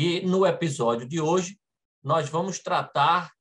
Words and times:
E 0.00 0.20
no 0.20 0.46
episódio 0.46 1.08
de 1.08 1.20
hoje, 1.20 1.58
nós 2.04 2.28
vamos 2.28 2.60
tratar 2.60 3.32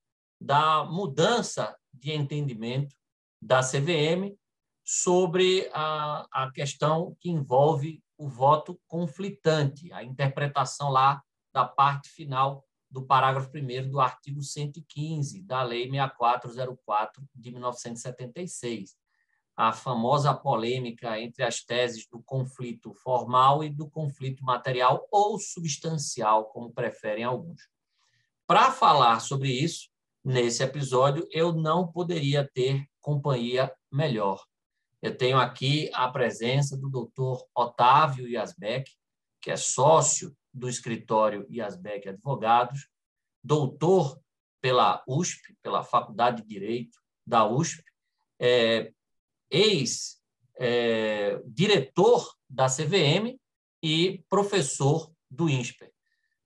da 0.41 0.83
mudança 0.85 1.77
de 1.93 2.11
entendimento 2.11 2.95
da 3.39 3.59
CVM 3.59 4.35
sobre 4.83 5.69
a, 5.71 6.25
a 6.31 6.51
questão 6.51 7.15
que 7.19 7.29
envolve 7.29 8.01
o 8.17 8.27
voto 8.27 8.81
conflitante, 8.87 9.93
a 9.93 10.03
interpretação 10.03 10.89
lá 10.89 11.21
da 11.53 11.63
parte 11.63 12.09
final 12.09 12.65
do 12.89 13.05
parágrafo 13.05 13.55
1 13.55 13.91
do 13.91 13.99
artigo 13.99 14.41
115 14.41 15.43
da 15.43 15.61
Lei 15.61 15.87
6404 15.87 17.23
de 17.35 17.51
1976 17.51 18.95
a 19.57 19.73
famosa 19.73 20.35
polêmica 20.35 21.19
entre 21.19 21.43
as 21.43 21.63
teses 21.63 22.07
do 22.07 22.21
conflito 22.21 22.93
formal 22.93 23.63
e 23.63 23.69
do 23.69 23.89
conflito 23.89 24.45
material 24.45 25.07
ou 25.11 25.39
substancial, 25.39 26.45
como 26.45 26.71
preferem 26.71 27.23
alguns. 27.23 27.67
Para 28.45 28.71
falar 28.71 29.19
sobre 29.19 29.49
isso, 29.49 29.89
nesse 30.23 30.61
episódio, 30.61 31.27
eu 31.31 31.51
não 31.51 31.91
poderia 31.91 32.47
ter 32.53 32.85
companhia 33.01 33.73
melhor. 33.91 34.45
Eu 35.01 35.17
tenho 35.17 35.39
aqui 35.39 35.89
a 35.91 36.07
presença 36.07 36.77
do 36.77 36.87
doutor 36.87 37.43
Otávio 37.55 38.29
Yasbeck, 38.29 38.91
que 39.41 39.49
é 39.49 39.57
sócio 39.57 40.37
do 40.53 40.69
escritório 40.69 41.47
Yasbeck 41.49 42.09
Advogados, 42.09 42.87
doutor 43.43 44.19
pela 44.61 45.03
USP, 45.07 45.55
pela 45.63 45.83
Faculdade 45.83 46.43
de 46.43 46.47
Direito 46.47 46.99
da 47.25 47.47
USP, 47.47 47.83
é, 48.39 48.91
ex-diretor 49.49 52.21
é, 52.21 52.25
da 52.49 52.67
CVM 52.67 53.39
e 53.81 54.23
professor 54.29 55.11
do 55.29 55.49
INSPER. 55.49 55.91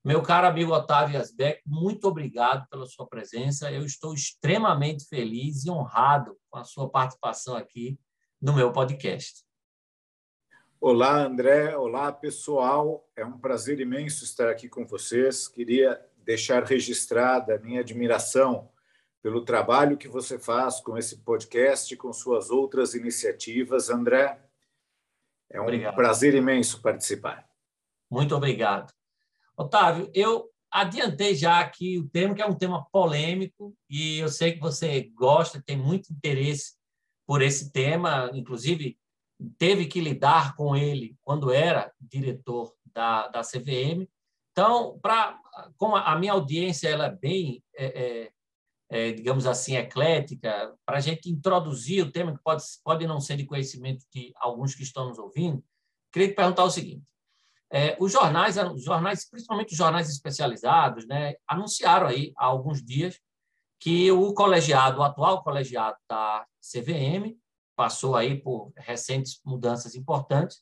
Meu 0.03 0.23
caro 0.23 0.47
amigo 0.47 0.73
Otávio 0.73 1.19
Asbeck, 1.19 1.61
muito 1.63 2.07
obrigado 2.07 2.67
pela 2.69 2.87
sua 2.87 3.07
presença. 3.07 3.71
Eu 3.71 3.85
estou 3.85 4.15
extremamente 4.15 5.07
feliz 5.07 5.63
e 5.63 5.69
honrado 5.69 6.35
com 6.49 6.57
a 6.57 6.63
sua 6.63 6.89
participação 6.89 7.55
aqui 7.55 7.99
no 8.41 8.53
meu 8.53 8.71
podcast. 8.71 9.43
Olá, 10.79 11.23
André. 11.23 11.77
Olá, 11.77 12.11
pessoal. 12.11 13.07
É 13.15 13.23
um 13.23 13.37
prazer 13.37 13.79
imenso 13.79 14.23
estar 14.23 14.49
aqui 14.49 14.67
com 14.67 14.87
vocês. 14.87 15.47
Queria 15.47 16.03
deixar 16.25 16.63
registrada 16.63 17.55
a 17.55 17.59
minha 17.59 17.81
admiração 17.81 18.70
pelo 19.21 19.45
trabalho 19.45 19.97
que 19.97 20.07
você 20.07 20.39
faz 20.39 20.79
com 20.79 20.97
esse 20.97 21.17
podcast 21.17 21.93
e 21.93 21.97
com 21.97 22.11
suas 22.11 22.49
outras 22.49 22.95
iniciativas, 22.95 23.89
André. 23.89 24.41
É 25.49 25.59
um 25.59 25.63
obrigado. 25.63 25.95
prazer 25.95 26.33
imenso 26.33 26.81
participar. 26.81 27.47
Muito 28.09 28.35
obrigado. 28.35 28.91
Otávio, 29.55 30.09
eu 30.13 30.49
adiantei 30.71 31.35
já 31.35 31.59
aqui 31.59 31.99
o 31.99 32.09
tema, 32.09 32.33
que 32.33 32.41
é 32.41 32.45
um 32.45 32.57
tema 32.57 32.85
polêmico, 32.91 33.75
e 33.89 34.19
eu 34.19 34.29
sei 34.29 34.53
que 34.53 34.59
você 34.59 35.11
gosta, 35.13 35.61
tem 35.61 35.77
muito 35.77 36.11
interesse 36.11 36.75
por 37.27 37.41
esse 37.41 37.71
tema, 37.71 38.31
inclusive 38.33 38.97
teve 39.57 39.85
que 39.87 39.99
lidar 39.99 40.55
com 40.55 40.75
ele 40.75 41.15
quando 41.21 41.51
era 41.51 41.91
diretor 41.99 42.73
da, 42.85 43.27
da 43.27 43.41
CVM. 43.41 44.07
Então, 44.51 44.99
pra, 44.99 45.39
como 45.77 45.95
a 45.95 46.17
minha 46.17 46.33
audiência 46.33 46.89
ela 46.89 47.05
é 47.05 47.15
bem 47.15 47.63
é, 47.75 47.85
é, 47.85 48.31
é, 48.91 49.13
digamos 49.13 49.47
assim, 49.47 49.77
eclética, 49.77 50.75
para 50.85 50.97
a 50.97 50.99
gente 50.99 51.29
introduzir 51.29 52.05
o 52.05 52.11
tema 52.11 52.35
que 52.35 52.43
pode, 52.43 52.61
pode 52.83 53.07
não 53.07 53.21
ser 53.21 53.37
de 53.37 53.45
conhecimento 53.45 54.05
de 54.13 54.33
alguns 54.35 54.75
que 54.75 54.83
estão 54.83 55.07
nos 55.07 55.17
ouvindo, 55.17 55.63
queria 56.11 56.35
perguntar 56.35 56.65
o 56.65 56.69
seguinte. 56.69 57.01
É, 57.71 57.95
os 58.01 58.11
jornais, 58.11 58.57
os 58.57 58.83
jornais, 58.83 59.29
principalmente 59.29 59.71
os 59.71 59.77
jornais 59.77 60.09
especializados, 60.09 61.07
né, 61.07 61.35
anunciaram 61.47 62.07
aí 62.07 62.33
há 62.35 62.45
alguns 62.45 62.83
dias 62.83 63.17
que 63.79 64.11
o 64.11 64.33
colegiado, 64.33 64.99
o 64.99 65.03
atual 65.03 65.41
colegiado 65.41 65.95
da 66.09 66.45
CVM, 66.59 67.33
passou 67.77 68.17
aí 68.17 68.41
por 68.41 68.73
recentes 68.75 69.39
mudanças 69.45 69.95
importantes, 69.95 70.61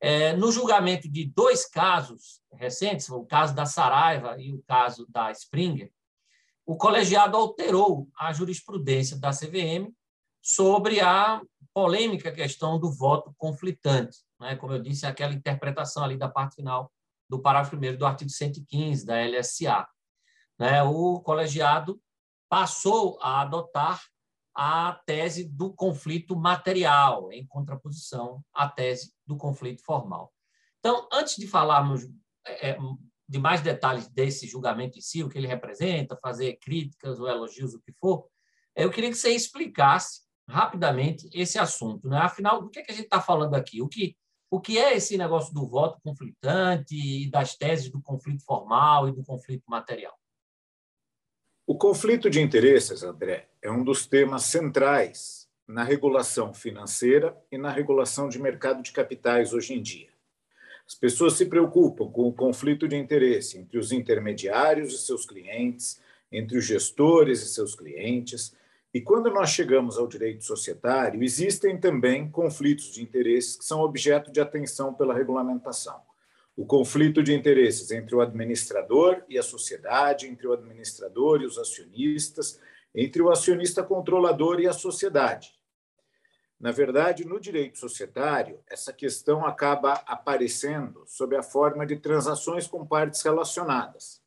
é, 0.00 0.34
no 0.34 0.52
julgamento 0.52 1.10
de 1.10 1.24
dois 1.24 1.68
casos 1.68 2.40
recentes, 2.52 3.10
o 3.10 3.24
caso 3.24 3.56
da 3.56 3.66
Saraiva 3.66 4.36
e 4.38 4.54
o 4.54 4.62
caso 4.62 5.04
da 5.10 5.32
Springer, 5.32 5.92
o 6.66 6.76
colegiado 6.76 7.36
alterou 7.36 8.08
a 8.18 8.32
jurisprudência 8.32 9.18
da 9.18 9.30
CVM 9.30 9.92
sobre 10.42 11.00
a 11.00 11.40
polêmica 11.74 12.32
questão 12.32 12.78
do 12.78 12.90
voto 12.90 13.34
conflitante. 13.36 14.18
Né? 14.38 14.56
Como 14.56 14.72
eu 14.72 14.82
disse, 14.82 15.06
aquela 15.06 15.32
interpretação 15.32 16.04
ali 16.04 16.16
da 16.16 16.28
parte 16.28 16.56
final 16.56 16.90
do 17.28 17.40
parágrafo 17.40 17.76
1 17.76 17.96
do 17.96 18.06
artigo 18.06 18.30
115 18.30 19.04
da 19.04 19.22
LSA. 19.24 19.86
Né? 20.58 20.82
O 20.82 21.20
colegiado 21.20 22.00
passou 22.48 23.18
a 23.20 23.42
adotar 23.42 24.00
a 24.54 25.00
tese 25.06 25.44
do 25.44 25.72
conflito 25.72 26.36
material, 26.36 27.32
em 27.32 27.46
contraposição 27.46 28.44
à 28.52 28.68
tese 28.68 29.12
do 29.26 29.36
conflito 29.36 29.82
formal. 29.84 30.32
Então, 30.80 31.08
antes 31.12 31.36
de 31.36 31.46
falarmos 31.46 32.08
é, 32.44 32.76
de 33.30 33.38
mais 33.38 33.60
detalhes 33.60 34.08
desse 34.08 34.48
julgamento 34.48 34.98
em 34.98 35.00
si, 35.00 35.22
o 35.22 35.28
que 35.28 35.38
ele 35.38 35.46
representa, 35.46 36.18
fazer 36.20 36.58
críticas 36.60 37.20
ou 37.20 37.28
elogios, 37.28 37.72
o 37.72 37.80
que 37.80 37.92
for, 37.92 38.26
eu 38.74 38.90
queria 38.90 39.08
que 39.08 39.16
você 39.16 39.30
explicasse 39.30 40.22
rapidamente 40.48 41.30
esse 41.32 41.56
assunto. 41.56 42.08
Né? 42.08 42.18
Afinal, 42.18 42.60
do 42.60 42.68
que, 42.68 42.80
é 42.80 42.82
que 42.82 42.90
a 42.90 42.94
gente 42.94 43.04
está 43.04 43.20
falando 43.20 43.54
aqui? 43.54 43.80
O 43.80 43.86
que, 43.86 44.16
o 44.50 44.60
que 44.60 44.78
é 44.78 44.96
esse 44.96 45.16
negócio 45.16 45.54
do 45.54 45.64
voto 45.64 46.00
conflitante 46.02 46.96
e 46.96 47.30
das 47.30 47.54
teses 47.54 47.88
do 47.88 48.02
conflito 48.02 48.44
formal 48.44 49.08
e 49.08 49.12
do 49.12 49.22
conflito 49.22 49.62
material? 49.68 50.18
O 51.64 51.78
conflito 51.78 52.28
de 52.28 52.40
interesses, 52.40 53.04
André, 53.04 53.48
é 53.62 53.70
um 53.70 53.84
dos 53.84 54.06
temas 54.06 54.42
centrais 54.42 55.48
na 55.68 55.84
regulação 55.84 56.52
financeira 56.52 57.40
e 57.48 57.56
na 57.56 57.70
regulação 57.70 58.28
de 58.28 58.40
mercado 58.40 58.82
de 58.82 58.90
capitais 58.90 59.52
hoje 59.52 59.74
em 59.74 59.80
dia. 59.80 60.09
As 60.90 60.96
pessoas 60.96 61.34
se 61.34 61.46
preocupam 61.46 62.10
com 62.10 62.26
o 62.26 62.32
conflito 62.32 62.88
de 62.88 62.96
interesse 62.96 63.56
entre 63.56 63.78
os 63.78 63.92
intermediários 63.92 64.92
e 64.92 64.98
seus 64.98 65.24
clientes, 65.24 66.00
entre 66.32 66.58
os 66.58 66.64
gestores 66.64 67.40
e 67.42 67.48
seus 67.48 67.76
clientes. 67.76 68.56
E 68.92 69.00
quando 69.00 69.30
nós 69.30 69.50
chegamos 69.50 69.96
ao 69.96 70.08
direito 70.08 70.44
societário, 70.44 71.22
existem 71.22 71.78
também 71.78 72.28
conflitos 72.28 72.92
de 72.92 73.04
interesses 73.04 73.54
que 73.54 73.64
são 73.64 73.82
objeto 73.82 74.32
de 74.32 74.40
atenção 74.40 74.92
pela 74.92 75.14
regulamentação. 75.14 76.00
O 76.56 76.66
conflito 76.66 77.22
de 77.22 77.32
interesses 77.32 77.92
entre 77.92 78.16
o 78.16 78.20
administrador 78.20 79.22
e 79.28 79.38
a 79.38 79.44
sociedade, 79.44 80.26
entre 80.26 80.48
o 80.48 80.52
administrador 80.52 81.40
e 81.40 81.46
os 81.46 81.56
acionistas, 81.56 82.58
entre 82.92 83.22
o 83.22 83.30
acionista 83.30 83.80
controlador 83.84 84.58
e 84.58 84.66
a 84.66 84.72
sociedade. 84.72 85.59
Na 86.60 86.70
verdade, 86.70 87.24
no 87.24 87.40
direito 87.40 87.78
societário, 87.78 88.60
essa 88.68 88.92
questão 88.92 89.46
acaba 89.46 89.94
aparecendo 90.06 91.04
sob 91.06 91.34
a 91.34 91.42
forma 91.42 91.86
de 91.86 91.96
transações 91.96 92.66
com 92.66 92.84
partes 92.84 93.22
relacionadas. 93.22 94.20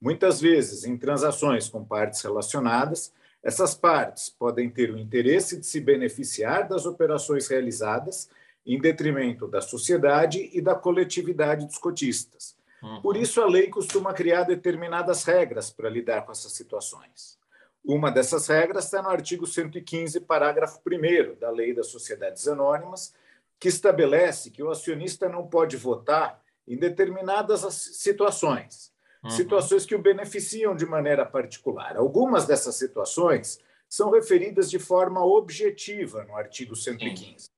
Muitas 0.00 0.40
vezes, 0.40 0.84
em 0.84 0.96
transações 0.96 1.68
com 1.68 1.84
partes 1.84 2.20
relacionadas, 2.20 3.12
essas 3.40 3.72
partes 3.76 4.28
podem 4.28 4.68
ter 4.68 4.90
o 4.90 4.98
interesse 4.98 5.60
de 5.60 5.64
se 5.64 5.80
beneficiar 5.80 6.68
das 6.68 6.86
operações 6.86 7.46
realizadas 7.46 8.28
em 8.66 8.80
detrimento 8.80 9.46
da 9.46 9.60
sociedade 9.60 10.50
e 10.52 10.60
da 10.60 10.74
coletividade 10.74 11.66
dos 11.66 11.78
cotistas. 11.78 12.56
Uhum. 12.82 13.00
Por 13.00 13.16
isso, 13.16 13.40
a 13.40 13.46
lei 13.46 13.68
costuma 13.68 14.12
criar 14.12 14.42
determinadas 14.42 15.22
regras 15.22 15.70
para 15.70 15.88
lidar 15.88 16.22
com 16.22 16.32
essas 16.32 16.50
situações. 16.50 17.38
Uma 17.86 18.10
dessas 18.10 18.48
regras 18.48 18.86
está 18.86 19.00
no 19.00 19.08
artigo 19.08 19.46
115, 19.46 20.20
parágrafo 20.22 20.80
1 20.84 21.38
da 21.38 21.48
Lei 21.50 21.72
das 21.72 21.86
Sociedades 21.86 22.48
Anônimas, 22.48 23.14
que 23.60 23.68
estabelece 23.68 24.50
que 24.50 24.60
o 24.60 24.70
acionista 24.70 25.28
não 25.28 25.46
pode 25.46 25.76
votar 25.76 26.42
em 26.66 26.76
determinadas 26.76 27.60
situações, 27.72 28.92
uhum. 29.22 29.30
situações 29.30 29.86
que 29.86 29.94
o 29.94 30.02
beneficiam 30.02 30.74
de 30.74 30.84
maneira 30.84 31.24
particular. 31.24 31.96
Algumas 31.96 32.44
dessas 32.44 32.74
situações 32.74 33.60
são 33.88 34.10
referidas 34.10 34.68
de 34.68 34.80
forma 34.80 35.24
objetiva 35.24 36.24
no 36.24 36.34
artigo 36.34 36.74
115. 36.74 37.38
Sim. 37.38 37.50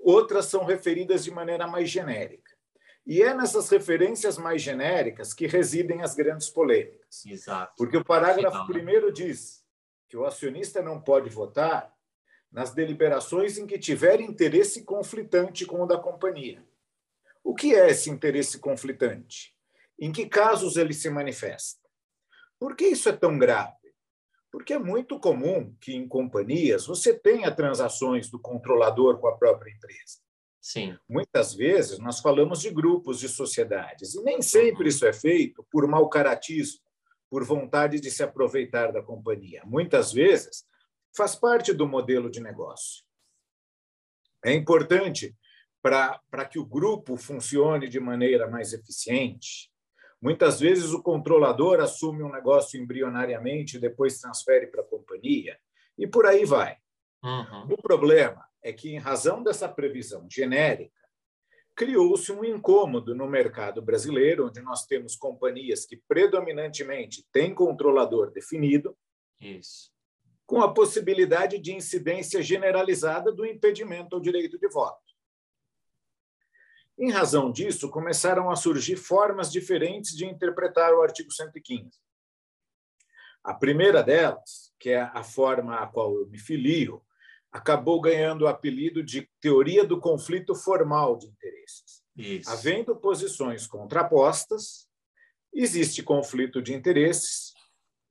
Outras 0.00 0.46
são 0.46 0.64
referidas 0.64 1.22
de 1.22 1.30
maneira 1.30 1.66
mais 1.66 1.90
genérica. 1.90 2.56
E 3.06 3.22
é 3.22 3.34
nessas 3.34 3.68
referências 3.68 4.38
mais 4.38 4.62
genéricas 4.62 5.34
que 5.34 5.46
residem 5.46 6.02
as 6.02 6.14
grandes 6.14 6.48
polêmicas. 6.48 7.24
Exato. 7.26 7.74
Porque 7.76 7.96
o 7.96 8.04
parágrafo 8.04 8.58
né? 8.58 8.64
primeiro 8.66 9.12
diz 9.12 9.57
que 10.08 10.16
o 10.16 10.24
acionista 10.24 10.82
não 10.82 11.00
pode 11.00 11.28
votar 11.28 11.94
nas 12.50 12.72
deliberações 12.72 13.58
em 13.58 13.66
que 13.66 13.78
tiver 13.78 14.20
interesse 14.20 14.84
conflitante 14.84 15.66
com 15.66 15.82
o 15.82 15.86
da 15.86 15.98
companhia. 15.98 16.64
O 17.44 17.54
que 17.54 17.74
é 17.74 17.90
esse 17.90 18.10
interesse 18.10 18.58
conflitante? 18.58 19.54
Em 20.00 20.10
que 20.10 20.26
casos 20.26 20.76
ele 20.76 20.94
se 20.94 21.10
manifesta? 21.10 21.80
Por 22.58 22.74
que 22.74 22.86
isso 22.86 23.08
é 23.08 23.12
tão 23.12 23.38
grave? 23.38 23.76
Porque 24.50 24.72
é 24.72 24.78
muito 24.78 25.20
comum 25.20 25.74
que 25.80 25.94
em 25.94 26.08
companhias 26.08 26.86
você 26.86 27.12
tenha 27.12 27.54
transações 27.54 28.30
do 28.30 28.40
controlador 28.40 29.18
com 29.18 29.28
a 29.28 29.36
própria 29.36 29.70
empresa. 29.70 30.18
Sim. 30.60 30.96
Muitas 31.08 31.54
vezes 31.54 31.98
nós 31.98 32.20
falamos 32.20 32.60
de 32.60 32.70
grupos 32.70 33.20
de 33.20 33.28
sociedades 33.28 34.14
e 34.14 34.22
nem 34.22 34.40
sempre 34.42 34.88
isso 34.88 35.06
é 35.06 35.12
feito 35.12 35.64
por 35.70 35.86
mau 35.86 36.08
caratismo, 36.08 36.80
por 37.30 37.44
vontade 37.44 38.00
de 38.00 38.10
se 38.10 38.22
aproveitar 38.22 38.92
da 38.92 39.02
companhia. 39.02 39.62
Muitas 39.64 40.12
vezes 40.12 40.66
faz 41.16 41.34
parte 41.34 41.72
do 41.72 41.86
modelo 41.86 42.30
de 42.30 42.40
negócio. 42.40 43.04
É 44.44 44.52
importante 44.52 45.36
para 45.82 46.44
que 46.50 46.58
o 46.58 46.66
grupo 46.66 47.16
funcione 47.16 47.88
de 47.88 48.00
maneira 48.00 48.48
mais 48.48 48.72
eficiente. 48.72 49.70
Muitas 50.20 50.58
vezes 50.58 50.92
o 50.92 51.02
controlador 51.02 51.80
assume 51.80 52.22
um 52.22 52.32
negócio 52.32 52.80
embrionariamente 52.80 53.76
e 53.76 53.80
depois 53.80 54.20
transfere 54.20 54.66
para 54.66 54.82
a 54.82 54.86
companhia, 54.86 55.58
e 55.96 56.06
por 56.06 56.26
aí 56.26 56.44
vai. 56.44 56.76
Uhum. 57.22 57.72
O 57.72 57.82
problema 57.82 58.44
é 58.62 58.72
que, 58.72 58.90
em 58.90 58.98
razão 58.98 59.42
dessa 59.42 59.68
previsão 59.68 60.26
genérica, 60.30 61.07
criou-se 61.78 62.32
um 62.32 62.44
incômodo 62.44 63.14
no 63.14 63.28
mercado 63.28 63.80
brasileiro, 63.80 64.48
onde 64.48 64.60
nós 64.60 64.84
temos 64.84 65.14
companhias 65.14 65.86
que 65.86 65.96
predominantemente 65.96 67.24
têm 67.30 67.54
controlador 67.54 68.32
definido, 68.32 68.98
Isso. 69.40 69.92
com 70.44 70.60
a 70.60 70.74
possibilidade 70.74 71.56
de 71.56 71.72
incidência 71.72 72.42
generalizada 72.42 73.30
do 73.30 73.46
impedimento 73.46 74.16
ao 74.16 74.20
direito 74.20 74.58
de 74.58 74.68
voto. 74.68 74.98
Em 76.98 77.12
razão 77.12 77.52
disso, 77.52 77.88
começaram 77.88 78.50
a 78.50 78.56
surgir 78.56 78.96
formas 78.96 79.52
diferentes 79.52 80.16
de 80.16 80.26
interpretar 80.26 80.92
o 80.92 81.00
artigo 81.00 81.30
115. 81.30 81.90
A 83.44 83.54
primeira 83.54 84.02
delas, 84.02 84.74
que 84.80 84.90
é 84.90 85.02
a 85.02 85.22
forma 85.22 85.76
a 85.76 85.86
qual 85.86 86.12
eu 86.12 86.26
me 86.26 86.40
filio, 86.40 87.00
acabou 87.52 88.00
ganhando 88.00 88.42
o 88.42 88.48
apelido 88.48 89.02
de 89.02 89.28
teoria 89.40 89.84
do 89.84 90.00
conflito 90.00 90.54
formal 90.54 91.16
de 91.16 91.26
interesses. 91.26 92.02
Isso. 92.16 92.50
Havendo 92.50 92.96
posições 92.96 93.66
contrapostas, 93.66 94.88
existe 95.52 96.02
conflito 96.02 96.60
de 96.60 96.74
interesses 96.74 97.52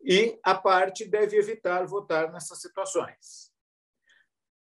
e 0.01 0.39
a 0.43 0.55
parte 0.55 1.05
deve 1.05 1.37
evitar 1.37 1.85
votar 1.85 2.31
nessas 2.31 2.61
situações. 2.61 3.51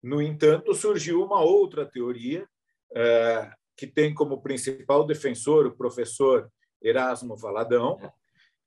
No 0.01 0.21
entanto, 0.21 0.73
surgiu 0.73 1.23
uma 1.23 1.41
outra 1.41 1.85
teoria 1.85 2.47
eh, 2.95 3.51
que 3.75 3.87
tem 3.87 4.13
como 4.13 4.41
principal 4.41 5.05
defensor 5.05 5.65
o 5.65 5.75
professor 5.75 6.51
Erasmo 6.81 7.35
Valadão, 7.37 7.97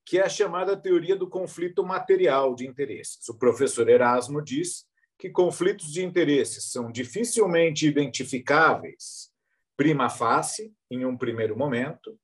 que 0.05 0.19
é 0.19 0.23
a 0.23 0.29
chamada 0.29 0.77
teoria 0.77 1.17
do 1.17 1.29
conflito 1.29 1.85
material 1.85 2.55
de 2.55 2.67
interesses. 2.67 3.29
O 3.29 3.39
professor 3.39 3.89
Erasmo 3.89 4.43
diz 4.43 4.87
que 5.25 5.31
conflitos 5.31 5.91
de 5.91 6.05
interesses 6.05 6.71
são 6.71 6.93
dificilmente 6.93 7.87
identificáveis 7.87 9.33
prima 9.75 10.11
facie, 10.11 10.77
em 10.91 11.07
um 11.07 11.17
primeiro 11.17 11.57
momento, 11.57 12.21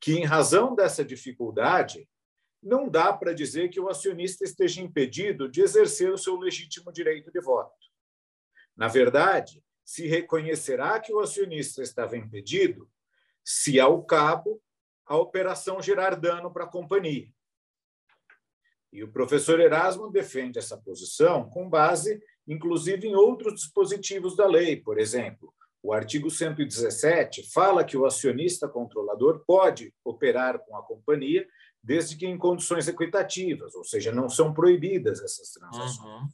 que, 0.00 0.12
em 0.12 0.24
razão 0.24 0.72
dessa 0.76 1.04
dificuldade, 1.04 2.08
não 2.62 2.88
dá 2.88 3.12
para 3.12 3.34
dizer 3.34 3.68
que 3.68 3.80
o 3.80 3.88
acionista 3.88 4.44
esteja 4.44 4.80
impedido 4.80 5.50
de 5.50 5.60
exercer 5.60 6.12
o 6.12 6.16
seu 6.16 6.36
legítimo 6.36 6.92
direito 6.92 7.32
de 7.32 7.40
voto. 7.40 7.74
Na 8.76 8.86
verdade, 8.86 9.60
se 9.84 10.06
reconhecerá 10.06 11.00
que 11.00 11.12
o 11.12 11.18
acionista 11.18 11.82
estava 11.82 12.16
impedido 12.16 12.88
se, 13.44 13.80
ao 13.80 14.04
cabo, 14.04 14.62
a 15.04 15.16
operação 15.16 15.82
gerar 15.82 16.14
dano 16.14 16.48
para 16.52 16.62
a 16.62 16.70
companhia. 16.70 17.28
E 18.92 19.04
o 19.04 19.12
professor 19.12 19.60
Erasmo 19.60 20.10
defende 20.10 20.58
essa 20.58 20.76
posição 20.76 21.48
com 21.48 21.68
base, 21.68 22.20
inclusive, 22.46 23.06
em 23.06 23.14
outros 23.14 23.54
dispositivos 23.54 24.36
da 24.36 24.46
lei. 24.46 24.76
Por 24.76 24.98
exemplo, 24.98 25.54
o 25.82 25.92
artigo 25.92 26.30
117 26.30 27.50
fala 27.52 27.84
que 27.84 27.96
o 27.96 28.04
acionista 28.04 28.68
controlador 28.68 29.44
pode 29.46 29.94
operar 30.04 30.58
com 30.58 30.76
a 30.76 30.82
companhia 30.82 31.46
desde 31.82 32.16
que 32.16 32.26
em 32.26 32.36
condições 32.36 32.88
equitativas, 32.88 33.74
ou 33.74 33.84
seja, 33.84 34.12
não 34.12 34.28
são 34.28 34.52
proibidas 34.52 35.22
essas 35.22 35.50
transações. 35.50 35.98
Uhum. 35.98 36.28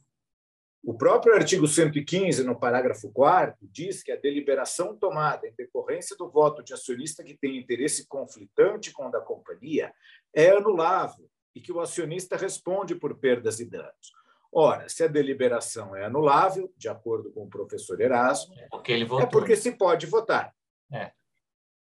O 0.83 0.93
próprio 0.93 1.33
artigo 1.33 1.67
115, 1.67 2.43
no 2.43 2.57
parágrafo 2.57 3.11
4 3.11 3.57
diz 3.71 4.03
que 4.03 4.11
a 4.11 4.15
deliberação 4.15 4.95
tomada 4.95 5.47
em 5.47 5.53
decorrência 5.53 6.15
do 6.17 6.29
voto 6.29 6.63
de 6.63 6.73
acionista 6.73 7.23
que 7.23 7.37
tem 7.37 7.57
interesse 7.57 8.07
conflitante 8.07 8.91
com 8.91 9.07
o 9.07 9.11
da 9.11 9.19
companhia 9.21 9.93
é 10.33 10.49
anulável 10.49 11.29
e 11.57 11.59
que 11.59 11.71
o 11.71 11.81
acionista 11.81 12.37
responde 12.37 12.93
por 12.93 13.17
perdas 13.17 13.59
e 13.59 13.65
danos. 13.65 14.13
Ora, 14.51 14.87
se 14.87 15.03
a 15.03 15.07
deliberação 15.07 15.95
é 15.95 16.05
anulável, 16.05 16.71
de 16.77 16.87
acordo 16.87 17.31
com 17.31 17.45
o 17.45 17.49
professor 17.49 17.99
Erasmo, 17.99 18.53
é 18.59 18.67
porque, 18.69 18.91
ele 18.91 19.05
votou. 19.05 19.27
é 19.27 19.29
porque 19.29 19.55
se 19.55 19.71
pode 19.71 20.05
votar. 20.05 20.53
É. 20.91 21.11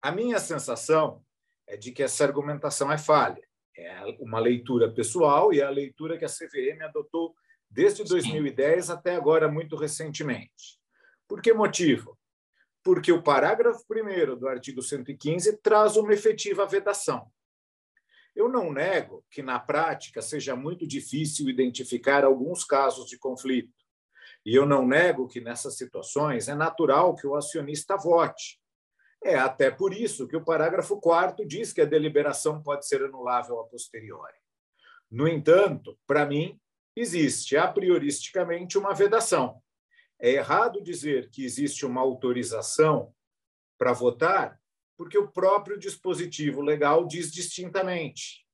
A 0.02 0.10
minha 0.10 0.38
sensação 0.38 1.22
é 1.66 1.76
de 1.76 1.92
que 1.92 2.02
essa 2.02 2.24
argumentação 2.24 2.90
é 2.90 2.96
falha. 2.96 3.46
É 3.76 4.16
uma 4.18 4.40
leitura 4.40 4.90
pessoal 4.90 5.52
e 5.52 5.60
é 5.60 5.64
a 5.64 5.70
leitura 5.70 6.16
que 6.16 6.24
a 6.24 6.28
CVM 6.28 6.82
adotou 6.82 7.34
desde 7.70 8.02
2010 8.02 8.86
Sim. 8.86 8.92
até 8.92 9.14
agora, 9.14 9.46
muito 9.46 9.76
recentemente. 9.76 10.80
Por 11.28 11.42
que 11.42 11.52
motivo? 11.52 12.18
Porque 12.82 13.12
o 13.12 13.22
parágrafo 13.22 13.84
1 13.90 14.36
do 14.38 14.48
artigo 14.48 14.80
115 14.80 15.58
traz 15.58 15.96
uma 15.96 16.14
efetiva 16.14 16.64
vedação. 16.66 17.30
Eu 18.36 18.50
não 18.50 18.70
nego 18.70 19.24
que, 19.30 19.42
na 19.42 19.58
prática, 19.58 20.20
seja 20.20 20.54
muito 20.54 20.86
difícil 20.86 21.48
identificar 21.48 22.22
alguns 22.22 22.64
casos 22.64 23.08
de 23.08 23.18
conflito. 23.18 23.72
E 24.44 24.54
eu 24.54 24.66
não 24.66 24.86
nego 24.86 25.26
que, 25.26 25.40
nessas 25.40 25.78
situações, 25.78 26.46
é 26.46 26.54
natural 26.54 27.16
que 27.16 27.26
o 27.26 27.34
acionista 27.34 27.96
vote. 27.96 28.60
É 29.24 29.36
até 29.36 29.70
por 29.70 29.94
isso 29.94 30.28
que 30.28 30.36
o 30.36 30.44
parágrafo 30.44 31.00
4 31.00 31.46
diz 31.46 31.72
que 31.72 31.80
a 31.80 31.86
deliberação 31.86 32.62
pode 32.62 32.86
ser 32.86 33.02
anulável 33.02 33.58
a 33.58 33.64
posteriori. 33.64 34.36
No 35.10 35.26
entanto, 35.26 35.98
para 36.06 36.26
mim, 36.26 36.60
existe 36.94 37.56
a 37.56 37.66
prioristicamente 37.66 38.76
uma 38.76 38.92
vedação. 38.92 39.62
É 40.20 40.30
errado 40.30 40.82
dizer 40.82 41.30
que 41.30 41.42
existe 41.42 41.86
uma 41.86 42.02
autorização 42.02 43.14
para 43.78 43.94
votar 43.94 44.60
porque 44.96 45.18
o 45.18 45.28
próprio 45.28 45.78
dispositivo 45.78 46.60
legal 46.60 47.06
diz 47.06 47.30
distintamente. 47.30 48.46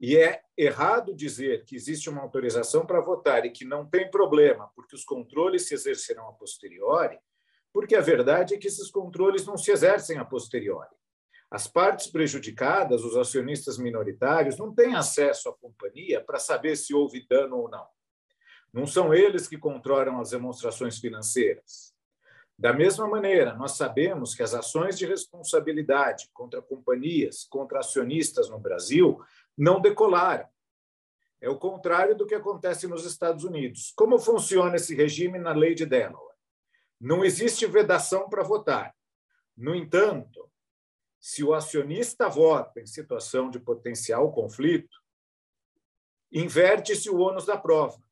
E 0.00 0.16
é 0.16 0.42
errado 0.56 1.14
dizer 1.14 1.64
que 1.64 1.74
existe 1.74 2.08
uma 2.08 2.22
autorização 2.22 2.86
para 2.86 3.00
votar 3.00 3.44
e 3.44 3.50
que 3.50 3.64
não 3.64 3.84
tem 3.84 4.10
problema, 4.10 4.70
porque 4.74 4.94
os 4.94 5.04
controles 5.04 5.66
se 5.66 5.74
exercerão 5.74 6.28
a 6.28 6.32
posteriori, 6.32 7.18
porque 7.72 7.96
a 7.96 8.00
verdade 8.00 8.54
é 8.54 8.58
que 8.58 8.68
esses 8.68 8.90
controles 8.90 9.44
não 9.44 9.56
se 9.56 9.70
exercem 9.70 10.18
a 10.18 10.24
posteriori. 10.24 10.94
As 11.50 11.66
partes 11.66 12.06
prejudicadas, 12.06 13.02
os 13.02 13.16
acionistas 13.16 13.78
minoritários, 13.78 14.58
não 14.58 14.72
têm 14.72 14.94
acesso 14.94 15.48
à 15.48 15.56
companhia 15.56 16.22
para 16.22 16.38
saber 16.38 16.76
se 16.76 16.94
houve 16.94 17.26
dano 17.26 17.56
ou 17.56 17.70
não. 17.70 17.86
Não 18.72 18.86
são 18.86 19.14
eles 19.14 19.48
que 19.48 19.56
controlam 19.56 20.20
as 20.20 20.30
demonstrações 20.30 20.98
financeiras. 20.98 21.94
Da 22.58 22.72
mesma 22.72 23.06
maneira, 23.06 23.54
nós 23.54 23.76
sabemos 23.76 24.34
que 24.34 24.42
as 24.42 24.52
ações 24.52 24.98
de 24.98 25.06
responsabilidade 25.06 26.28
contra 26.32 26.60
companhias, 26.60 27.44
contra 27.44 27.78
acionistas 27.78 28.50
no 28.50 28.58
Brasil, 28.58 29.22
não 29.56 29.80
decolaram. 29.80 30.48
É 31.40 31.48
o 31.48 31.56
contrário 31.56 32.16
do 32.16 32.26
que 32.26 32.34
acontece 32.34 32.88
nos 32.88 33.06
Estados 33.06 33.44
Unidos. 33.44 33.92
Como 33.94 34.18
funciona 34.18 34.74
esse 34.74 34.92
regime 34.92 35.38
na 35.38 35.52
lei 35.52 35.72
de 35.72 35.86
Delaware? 35.86 36.34
Não 37.00 37.24
existe 37.24 37.64
vedação 37.64 38.28
para 38.28 38.42
votar. 38.42 38.92
No 39.56 39.72
entanto, 39.72 40.50
se 41.20 41.44
o 41.44 41.54
acionista 41.54 42.28
vota 42.28 42.80
em 42.80 42.86
situação 42.86 43.50
de 43.50 43.60
potencial 43.60 44.32
conflito, 44.32 44.96
inverte-se 46.32 47.08
o 47.08 47.18
ônus 47.18 47.46
da 47.46 47.56
prova. 47.56 48.02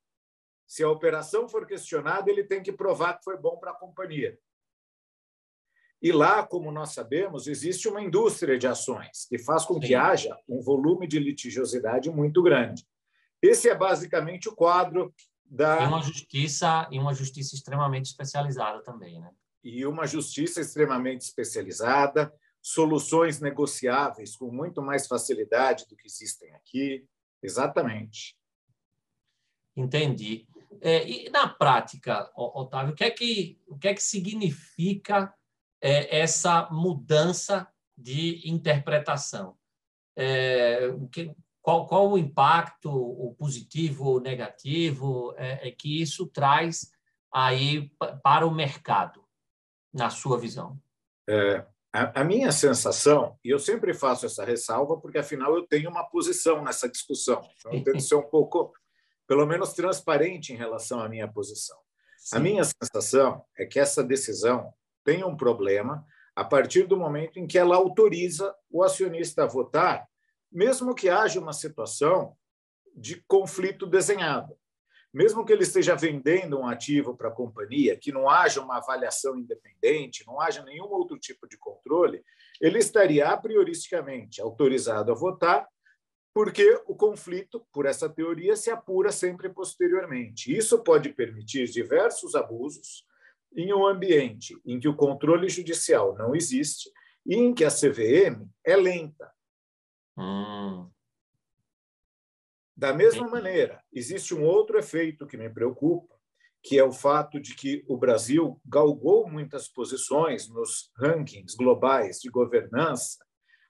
Se 0.66 0.82
a 0.82 0.90
operação 0.90 1.48
for 1.48 1.66
questionada, 1.66 2.30
ele 2.30 2.44
tem 2.44 2.62
que 2.62 2.72
provar 2.72 3.14
que 3.14 3.24
foi 3.24 3.36
bom 3.36 3.56
para 3.56 3.70
a 3.70 3.76
companhia. 3.76 4.38
E 6.02 6.12
lá, 6.12 6.46
como 6.46 6.70
nós 6.70 6.92
sabemos, 6.92 7.46
existe 7.46 7.88
uma 7.88 8.02
indústria 8.02 8.58
de 8.58 8.66
ações 8.66 9.26
que 9.28 9.38
faz 9.38 9.64
com 9.64 9.74
Sim. 9.74 9.80
que 9.80 9.94
haja 9.94 10.36
um 10.48 10.60
volume 10.60 11.06
de 11.06 11.18
litigiosidade 11.18 12.10
muito 12.10 12.42
grande. 12.42 12.86
Esse 13.40 13.68
é 13.68 13.74
basicamente 13.74 14.48
o 14.48 14.54
quadro 14.54 15.14
da 15.44 15.82
e 15.82 15.86
uma 15.86 16.02
justiça 16.02 16.88
e 16.90 16.98
uma 16.98 17.14
justiça 17.14 17.54
extremamente 17.54 18.06
especializada 18.06 18.82
também, 18.82 19.20
né? 19.20 19.30
E 19.62 19.86
uma 19.86 20.06
justiça 20.06 20.60
extremamente 20.60 21.22
especializada, 21.22 22.32
soluções 22.62 23.40
negociáveis 23.40 24.36
com 24.36 24.50
muito 24.50 24.82
mais 24.82 25.06
facilidade 25.06 25.86
do 25.88 25.96
que 25.96 26.06
existem 26.06 26.52
aqui. 26.54 27.06
Exatamente. 27.42 28.36
Entendi. 29.76 30.46
É, 30.80 31.08
e 31.08 31.30
na 31.30 31.48
prática, 31.48 32.30
Otávio, 32.34 32.92
o 32.92 32.96
que 32.96 33.04
é 33.04 33.10
que, 33.10 33.60
o 33.66 33.78
que, 33.78 33.88
é 33.88 33.94
que 33.94 34.02
significa 34.02 35.32
é, 35.80 36.20
essa 36.20 36.68
mudança 36.70 37.68
de 37.96 38.48
interpretação? 38.48 39.56
É, 40.16 40.90
que, 41.12 41.34
qual, 41.66 41.86
qual 41.86 42.10
o 42.10 42.16
impacto, 42.16 42.88
o 42.88 43.34
positivo 43.34 44.04
ou 44.04 44.20
negativo, 44.20 45.34
é, 45.36 45.68
é 45.68 45.70
que 45.72 46.00
isso 46.00 46.26
traz 46.26 46.90
aí 47.32 47.90
para 48.22 48.46
o 48.46 48.54
mercado, 48.54 49.24
na 49.92 50.08
sua 50.08 50.38
visão? 50.38 50.80
É, 51.28 51.66
a, 51.92 52.20
a, 52.20 52.24
minha 52.24 52.52
sensação, 52.52 53.36
e 53.44 53.50
eu 53.50 53.58
sempre 53.58 53.92
faço 53.92 54.26
essa 54.26 54.44
ressalva, 54.44 54.96
porque 54.96 55.18
afinal 55.18 55.54
eu 55.54 55.66
tenho 55.66 55.90
uma 55.90 56.04
posição 56.04 56.62
nessa 56.62 56.88
discussão, 56.88 57.42
então 57.58 57.72
eu 57.72 57.82
tento 57.82 58.00
ser 58.00 58.14
um 58.14 58.28
pouco, 58.28 58.72
pelo 59.26 59.46
menos, 59.46 59.72
transparente 59.72 60.52
em 60.52 60.56
relação 60.56 61.00
à 61.00 61.08
minha 61.08 61.28
posição. 61.28 61.76
Sim. 62.18 62.36
A 62.36 62.40
minha 62.40 62.64
sensação 62.64 63.44
é 63.56 63.64
que 63.64 63.78
essa 63.78 64.02
decisão 64.02 64.72
tem 65.04 65.24
um 65.24 65.36
problema 65.36 66.04
a 66.34 66.44
partir 66.44 66.86
do 66.86 66.96
momento 66.96 67.38
em 67.38 67.46
que 67.46 67.58
ela 67.58 67.76
autoriza 67.76 68.54
o 68.70 68.82
acionista 68.82 69.44
a 69.44 69.46
votar, 69.46 70.06
mesmo 70.52 70.94
que 70.94 71.08
haja 71.08 71.40
uma 71.40 71.52
situação 71.52 72.36
de 72.94 73.22
conflito 73.26 73.86
desenhado. 73.86 74.56
Mesmo 75.12 75.46
que 75.46 75.52
ele 75.52 75.62
esteja 75.62 75.94
vendendo 75.94 76.58
um 76.58 76.66
ativo 76.66 77.16
para 77.16 77.28
a 77.28 77.32
companhia, 77.32 77.96
que 77.96 78.12
não 78.12 78.28
haja 78.28 78.60
uma 78.60 78.76
avaliação 78.76 79.38
independente, 79.38 80.26
não 80.26 80.40
haja 80.40 80.62
nenhum 80.62 80.86
outro 80.86 81.18
tipo 81.18 81.48
de 81.48 81.56
controle, 81.56 82.22
ele 82.60 82.78
estaria 82.78 83.28
a 83.28 83.36
prioristicamente 83.36 84.42
autorizado 84.42 85.10
a 85.10 85.14
votar, 85.14 85.66
porque 86.36 86.82
o 86.86 86.94
conflito, 86.94 87.66
por 87.72 87.86
essa 87.86 88.10
teoria, 88.10 88.54
se 88.56 88.70
apura 88.70 89.10
sempre 89.10 89.48
posteriormente. 89.48 90.54
Isso 90.54 90.82
pode 90.82 91.08
permitir 91.08 91.66
diversos 91.66 92.34
abusos, 92.34 93.06
em 93.56 93.72
um 93.72 93.86
ambiente 93.86 94.54
em 94.66 94.78
que 94.78 94.86
o 94.86 94.94
controle 94.94 95.48
judicial 95.48 96.14
não 96.14 96.36
existe 96.36 96.92
e 97.24 97.36
em 97.36 97.54
que 97.54 97.64
a 97.64 97.70
CVM 97.70 98.46
é 98.62 98.76
lenta. 98.76 99.32
Hum. 100.14 100.90
Da 102.76 102.92
mesma 102.92 103.26
maneira, 103.26 103.82
existe 103.90 104.34
um 104.34 104.44
outro 104.44 104.78
efeito 104.78 105.26
que 105.26 105.38
me 105.38 105.48
preocupa, 105.48 106.14
que 106.62 106.78
é 106.78 106.84
o 106.84 106.92
fato 106.92 107.40
de 107.40 107.54
que 107.54 107.82
o 107.88 107.96
Brasil 107.96 108.60
galgou 108.66 109.26
muitas 109.26 109.68
posições 109.68 110.50
nos 110.50 110.92
rankings 110.98 111.56
globais 111.56 112.20
de 112.20 112.28
governança 112.28 113.25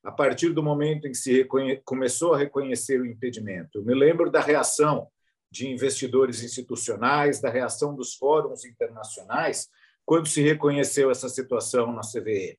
a 0.06 0.12
partir 0.12 0.50
do 0.50 0.62
momento 0.62 1.08
em 1.08 1.10
que 1.10 1.18
se 1.18 1.44
começou 1.84 2.32
a 2.32 2.38
reconhecer 2.38 3.00
o 3.00 3.04
impedimento. 3.04 3.78
Eu 3.78 3.84
me 3.84 3.92
lembro 3.92 4.30
da 4.30 4.40
reação 4.40 5.08
de 5.50 5.68
investidores 5.68 6.44
institucionais, 6.44 7.40
da 7.40 7.50
reação 7.50 7.92
dos 7.92 8.14
fóruns 8.14 8.64
internacionais, 8.64 9.68
quando 10.04 10.28
se 10.28 10.40
reconheceu 10.40 11.10
essa 11.10 11.28
situação 11.28 11.92
na 11.92 12.02
CVE. 12.02 12.56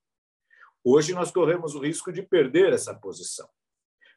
Hoje 0.83 1.13
nós 1.13 1.31
corremos 1.31 1.73
o 1.73 1.79
risco 1.79 2.11
de 2.11 2.21
perder 2.21 2.73
essa 2.73 2.93
posição. 2.93 3.47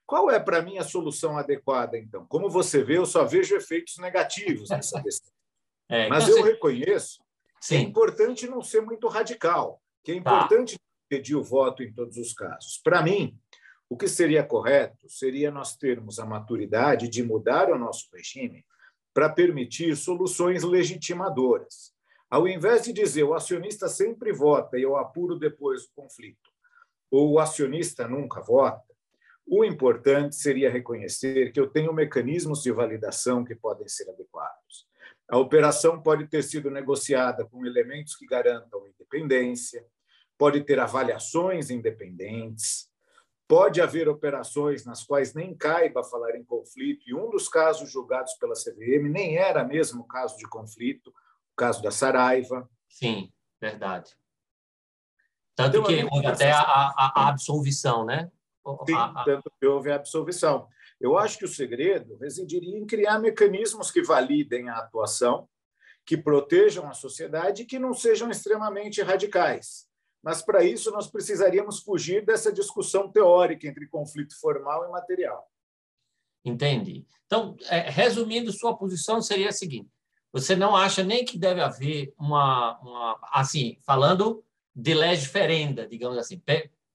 Qual 0.04 0.28
é, 0.28 0.40
para 0.40 0.60
mim, 0.60 0.78
a 0.78 0.82
solução 0.82 1.38
adequada, 1.38 1.96
então? 1.96 2.26
Como 2.26 2.50
você 2.50 2.82
vê, 2.82 2.98
eu 2.98 3.06
só 3.06 3.24
vejo 3.24 3.54
efeitos 3.54 3.96
negativos 3.98 4.70
nessa 4.70 4.98
decisão. 5.02 5.32
É, 5.88 6.08
Mas 6.08 6.24
então 6.24 6.36
eu 6.36 6.42
você... 6.42 6.50
reconheço 6.50 7.22
Sim. 7.60 7.68
que 7.68 7.74
é 7.76 7.88
importante 7.88 8.48
não 8.48 8.60
ser 8.60 8.80
muito 8.80 9.06
radical, 9.06 9.80
que 10.02 10.10
é 10.10 10.14
tá. 10.14 10.20
importante 10.20 10.76
tá. 10.76 10.84
Pedir 11.10 11.34
o 11.34 11.42
voto 11.42 11.82
em 11.82 11.92
todos 11.92 12.16
os 12.16 12.32
casos. 12.32 12.80
Para 12.82 13.02
mim, 13.02 13.36
o 13.88 13.96
que 13.96 14.06
seria 14.06 14.44
correto 14.44 15.08
seria 15.08 15.50
nós 15.50 15.76
termos 15.76 16.20
a 16.20 16.24
maturidade 16.24 17.08
de 17.08 17.20
mudar 17.24 17.68
o 17.68 17.76
nosso 17.76 18.08
regime 18.14 18.64
para 19.12 19.28
permitir 19.28 19.96
soluções 19.96 20.62
legitimadoras. 20.62 21.92
Ao 22.30 22.46
invés 22.46 22.84
de 22.84 22.92
dizer 22.92 23.24
o 23.24 23.34
acionista 23.34 23.88
sempre 23.88 24.32
vota 24.32 24.78
e 24.78 24.82
eu 24.82 24.96
apuro 24.96 25.36
depois 25.36 25.82
o 25.82 25.90
conflito, 25.96 26.48
ou 27.10 27.32
o 27.32 27.38
acionista 27.40 28.06
nunca 28.06 28.40
vota, 28.40 28.84
o 29.44 29.64
importante 29.64 30.36
seria 30.36 30.70
reconhecer 30.70 31.50
que 31.50 31.58
eu 31.58 31.66
tenho 31.66 31.92
mecanismos 31.92 32.62
de 32.62 32.70
validação 32.70 33.44
que 33.44 33.56
podem 33.56 33.88
ser 33.88 34.08
adequados. 34.08 34.86
A 35.28 35.36
operação 35.36 36.00
pode 36.00 36.28
ter 36.28 36.44
sido 36.44 36.70
negociada 36.70 37.44
com 37.44 37.66
elementos 37.66 38.14
que 38.14 38.26
garantam 38.26 38.86
independência, 38.86 39.84
pode 40.40 40.64
ter 40.64 40.80
avaliações 40.80 41.68
independentes, 41.68 42.90
Pode 43.50 43.80
haver 43.80 44.08
operações 44.08 44.84
nas 44.84 45.02
quais 45.02 45.34
nem 45.34 45.52
caiba 45.52 46.04
falar 46.04 46.36
em 46.36 46.44
conflito, 46.44 47.02
e 47.08 47.12
um 47.12 47.28
dos 47.28 47.48
casos 47.48 47.90
julgados 47.90 48.34
pela 48.34 48.54
CVM 48.54 49.10
nem 49.10 49.38
era 49.38 49.64
mesmo 49.64 50.06
caso 50.06 50.36
de 50.36 50.48
conflito, 50.48 51.08
o 51.08 51.56
caso 51.56 51.82
da 51.82 51.90
Saraiva. 51.90 52.70
Sim, 52.88 53.32
verdade. 53.60 54.16
Tanto 55.56 55.78
então, 55.78 55.82
que 55.82 56.04
houve 56.04 56.26
até 56.28 56.52
a, 56.52 56.60
a, 56.60 57.12
a, 57.12 57.28
absolvição, 57.28 58.04
né? 58.04 58.30
Sim, 58.86 58.94
tanto 59.24 59.50
que 59.58 59.66
houve 59.66 59.90
a 59.90 59.96
absolvição. 59.96 60.68
Eu 61.00 61.18
acho 61.18 61.36
que 61.36 61.44
o 61.44 61.48
segredo 61.48 62.16
residiria 62.18 62.78
em 62.78 62.86
criar 62.86 63.18
mecanismos 63.18 63.90
que 63.90 64.00
validem 64.00 64.68
a 64.68 64.76
atuação, 64.76 65.48
que 66.06 66.16
protejam 66.16 66.88
a 66.88 66.94
sociedade 66.94 67.62
e 67.62 67.66
que 67.66 67.80
não 67.80 67.94
sejam 67.94 68.30
extremamente 68.30 69.02
radicais. 69.02 69.89
Mas, 70.22 70.42
para 70.42 70.62
isso, 70.62 70.90
nós 70.90 71.06
precisaríamos 71.06 71.80
fugir 71.80 72.24
dessa 72.24 72.52
discussão 72.52 73.10
teórica 73.10 73.66
entre 73.66 73.86
conflito 73.86 74.38
formal 74.38 74.86
e 74.86 74.90
material. 74.90 75.50
Entendi. 76.44 77.06
Então, 77.26 77.56
é, 77.68 77.90
resumindo, 77.90 78.52
sua 78.52 78.76
posição 78.76 79.20
seria 79.22 79.48
a 79.48 79.52
seguinte: 79.52 79.90
você 80.32 80.54
não 80.54 80.76
acha 80.76 81.02
nem 81.02 81.24
que 81.24 81.38
deve 81.38 81.60
haver 81.60 82.12
uma, 82.18 82.78
uma 82.80 83.18
assim, 83.32 83.78
falando 83.82 84.44
de 84.74 84.94
legiferenda, 84.94 85.86
digamos 85.86 86.16
assim, 86.16 86.40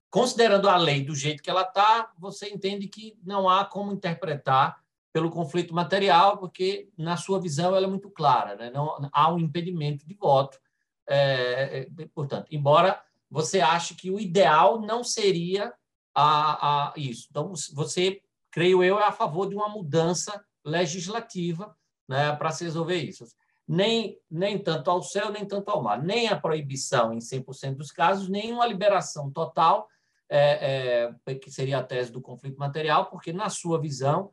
considerando 0.09 0.69
a 0.69 0.77
lei 0.77 1.03
do 1.03 1.13
jeito 1.13 1.43
que 1.43 1.49
ela 1.49 1.63
está, 1.63 2.11
você 2.17 2.49
entende 2.49 2.87
que 2.87 3.17
não 3.23 3.49
há 3.49 3.65
como 3.65 3.91
interpretar 3.91 4.81
pelo 5.11 5.29
conflito 5.29 5.73
material, 5.73 6.37
porque, 6.37 6.89
na 6.97 7.15
sua 7.15 7.39
visão, 7.39 7.75
ela 7.75 7.85
é 7.85 7.89
muito 7.89 8.09
clara, 8.09 8.55
né? 8.55 8.69
não 8.69 9.09
há 9.13 9.33
um 9.33 9.39
impedimento 9.39 10.05
de 10.05 10.13
voto. 10.13 10.59
É, 11.07 11.87
é, 11.97 12.07
portanto, 12.07 12.47
embora 12.51 13.01
você 13.35 13.59
acha 13.59 13.93
que 13.93 14.09
o 14.09 14.17
ideal 14.17 14.79
não 14.79 15.03
seria 15.03 15.73
a, 16.15 16.93
a 16.93 16.93
isso. 16.95 17.27
Então, 17.29 17.51
você, 17.73 18.21
creio 18.49 18.81
eu, 18.81 18.97
é 18.97 19.03
a 19.03 19.11
favor 19.11 19.49
de 19.49 19.53
uma 19.53 19.67
mudança 19.67 20.41
legislativa 20.63 21.75
né, 22.07 22.33
para 22.37 22.51
se 22.51 22.63
resolver 22.63 22.95
isso. 22.95 23.25
Nem, 23.67 24.17
nem 24.31 24.57
tanto 24.57 24.89
ao 24.89 25.03
céu, 25.03 25.33
nem 25.33 25.45
tanto 25.45 25.67
ao 25.69 25.83
mar. 25.83 26.01
Nem 26.01 26.29
a 26.29 26.39
proibição 26.39 27.11
em 27.11 27.17
100% 27.17 27.75
dos 27.75 27.91
casos, 27.91 28.29
nem 28.29 28.53
uma 28.53 28.65
liberação 28.65 29.29
total, 29.29 29.85
é, 30.29 31.11
é, 31.25 31.35
que 31.35 31.51
seria 31.51 31.79
a 31.79 31.83
tese 31.83 32.13
do 32.13 32.21
conflito 32.21 32.57
material, 32.57 33.07
porque, 33.07 33.33
na 33.33 33.49
sua 33.49 33.77
visão, 33.81 34.31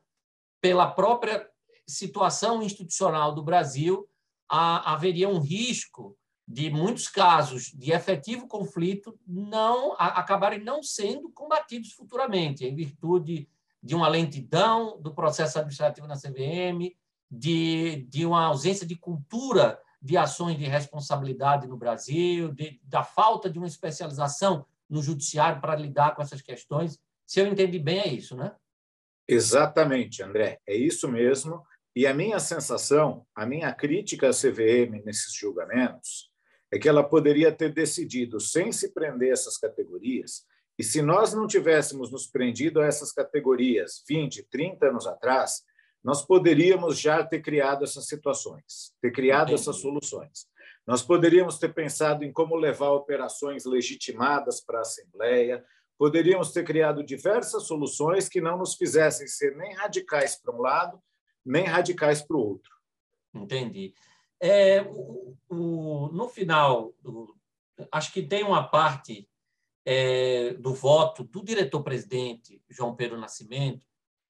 pela 0.60 0.88
própria 0.88 1.44
situação 1.88 2.62
institucional 2.62 3.34
do 3.34 3.42
Brasil, 3.42 4.08
há, 4.48 4.92
haveria 4.92 5.28
um 5.28 5.40
risco 5.40 6.16
de 6.46 6.70
muitos 6.70 7.08
casos 7.08 7.72
de 7.74 7.92
efetivo 7.92 8.46
conflito 8.46 9.18
não 9.26 9.94
acabarem 9.98 10.62
não 10.62 10.82
sendo 10.82 11.30
combatidos 11.30 11.92
futuramente, 11.92 12.64
em 12.64 12.74
virtude 12.74 13.48
de 13.82 13.94
uma 13.94 14.08
lentidão 14.08 15.00
do 15.00 15.14
processo 15.14 15.58
administrativo 15.58 16.06
na 16.06 16.16
CVM, 16.16 16.94
de, 17.30 18.06
de 18.08 18.26
uma 18.26 18.46
ausência 18.46 18.86
de 18.86 18.96
cultura 18.96 19.80
de 20.00 20.16
ações 20.16 20.58
de 20.58 20.64
responsabilidade 20.64 21.68
no 21.68 21.76
Brasil, 21.76 22.52
de, 22.52 22.80
da 22.84 23.04
falta 23.04 23.48
de 23.48 23.58
uma 23.58 23.68
especialização 23.68 24.66
no 24.90 25.00
judiciário 25.00 25.60
para 25.60 25.76
lidar 25.76 26.14
com 26.14 26.22
essas 26.22 26.42
questões. 26.42 27.00
Se 27.24 27.40
eu 27.40 27.46
entendi 27.46 27.78
bem, 27.78 28.00
é 28.00 28.08
isso, 28.08 28.36
né? 28.36 28.52
Exatamente, 29.28 30.22
André, 30.22 30.60
é 30.66 30.74
isso 30.74 31.08
mesmo. 31.08 31.62
E 31.94 32.06
a 32.06 32.12
minha 32.12 32.40
sensação, 32.40 33.24
a 33.34 33.46
minha 33.46 33.72
crítica 33.72 34.28
à 34.28 34.32
CVM 34.32 35.02
nesses 35.04 35.32
julgamentos 35.32 36.31
é 36.72 36.78
que 36.78 36.88
ela 36.88 37.04
poderia 37.04 37.52
ter 37.52 37.72
decidido 37.72 38.40
sem 38.40 38.72
se 38.72 38.94
prender 38.94 39.30
a 39.30 39.32
essas 39.34 39.58
categorias. 39.58 40.44
E 40.78 40.82
se 40.82 41.02
nós 41.02 41.34
não 41.34 41.46
tivéssemos 41.46 42.10
nos 42.10 42.26
prendido 42.26 42.80
a 42.80 42.86
essas 42.86 43.12
categorias 43.12 44.02
20, 44.08 44.48
30 44.50 44.86
anos 44.86 45.06
atrás, 45.06 45.62
nós 46.02 46.24
poderíamos 46.24 46.98
já 46.98 47.22
ter 47.22 47.40
criado 47.42 47.84
essas 47.84 48.06
situações, 48.06 48.92
ter 49.00 49.12
criado 49.12 49.48
Entendi. 49.48 49.60
essas 49.60 49.76
soluções. 49.76 50.46
Nós 50.86 51.02
poderíamos 51.02 51.58
ter 51.58 51.72
pensado 51.72 52.24
em 52.24 52.32
como 52.32 52.56
levar 52.56 52.90
operações 52.90 53.64
legitimadas 53.64 54.60
para 54.60 54.78
a 54.78 54.82
Assembleia, 54.82 55.64
poderíamos 55.96 56.52
ter 56.52 56.64
criado 56.64 57.04
diversas 57.04 57.64
soluções 57.64 58.28
que 58.28 58.40
não 58.40 58.58
nos 58.58 58.74
fizessem 58.74 59.26
ser 59.28 59.54
nem 59.56 59.74
radicais 59.74 60.40
para 60.40 60.56
um 60.56 60.60
lado, 60.60 61.00
nem 61.44 61.64
radicais 61.64 62.22
para 62.22 62.36
o 62.36 62.40
outro. 62.40 62.72
Entendi. 63.32 63.94
É, 64.44 64.82
o, 64.82 65.36
o, 65.48 66.08
no 66.08 66.28
final, 66.28 66.92
acho 67.92 68.12
que 68.12 68.20
tem 68.20 68.42
uma 68.42 68.66
parte 68.66 69.28
é, 69.86 70.54
do 70.54 70.74
voto 70.74 71.22
do 71.22 71.44
diretor-presidente 71.44 72.60
João 72.68 72.96
Pedro 72.96 73.20
Nascimento, 73.20 73.86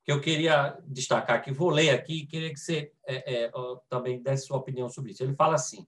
que 0.05 0.11
eu 0.11 0.21
queria 0.21 0.77
destacar 0.85 1.37
aqui, 1.37 1.53
vou 1.53 1.71
ler 1.71 1.91
aqui, 1.91 2.27
queria 2.27 2.53
que 2.53 2.59
você 2.59 2.93
é, 3.07 3.45
é, 3.45 3.53
também 3.89 4.21
desse 4.21 4.47
sua 4.47 4.57
opinião 4.57 4.89
sobre 4.89 5.13
isso. 5.13 5.23
Ele 5.23 5.35
fala 5.35 5.55
assim: 5.55 5.87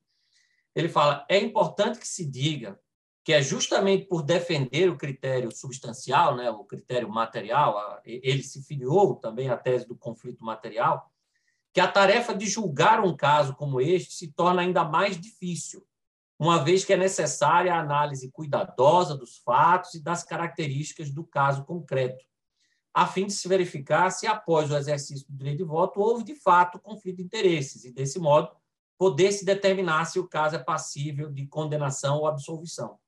ele 0.73 0.89
fala, 0.89 1.27
é 1.29 1.39
importante 1.39 1.99
que 1.99 2.07
se 2.07 2.25
diga 2.25 2.79
que 3.25 3.33
é 3.33 3.43
justamente 3.43 4.07
por 4.07 4.23
defender 4.23 4.89
o 4.89 4.97
critério 4.97 5.51
substancial, 5.53 6.37
né, 6.37 6.49
o 6.51 6.65
critério 6.65 7.09
material, 7.09 8.01
ele 8.05 8.43
se 8.43 8.63
filiou 8.65 9.17
também 9.17 9.49
à 9.49 9.57
tese 9.57 9.87
do 9.87 9.97
conflito 9.97 10.45
material, 10.45 11.12
que 11.73 11.81
a 11.81 11.89
tarefa 11.89 12.35
de 12.35 12.47
julgar 12.47 13.01
um 13.01 13.17
caso 13.17 13.55
como 13.55 13.81
este 13.81 14.13
se 14.13 14.33
torna 14.33 14.63
ainda 14.63 14.85
mais 14.85 15.19
difícil, 15.19 15.87
uma 16.39 16.63
vez 16.63 16.85
que 16.85 16.93
é 16.93 16.97
necessária 16.97 17.73
a 17.73 17.81
análise 17.81 18.31
cuidadosa 18.31 19.17
dos 19.17 19.39
fatos 19.39 19.95
e 19.95 20.03
das 20.03 20.23
características 20.23 21.11
do 21.11 21.25
caso 21.25 21.65
concreto, 21.65 22.25
a 22.93 23.07
fim 23.07 23.27
de 23.27 23.33
se 23.33 23.49
verificar 23.49 24.11
se, 24.11 24.27
após 24.27 24.71
o 24.71 24.77
exercício 24.77 25.27
do 25.27 25.37
direito 25.37 25.59
de 25.59 25.65
voto, 25.65 26.01
houve 26.01 26.25
de 26.25 26.35
fato 26.35 26.79
conflito 26.79 27.17
de 27.17 27.23
interesses, 27.23 27.85
e, 27.85 27.93
desse 27.93 28.19
modo, 28.19 28.51
poder 28.99 29.33
se 29.33 29.45
determinar 29.45 30.05
se 30.05 30.19
o 30.19 30.29
caso 30.29 30.57
é 30.57 30.59
passível 30.59 31.31
de 31.31 31.47
condenação 31.47 32.19
ou 32.19 32.27
absolvição. 32.27 32.99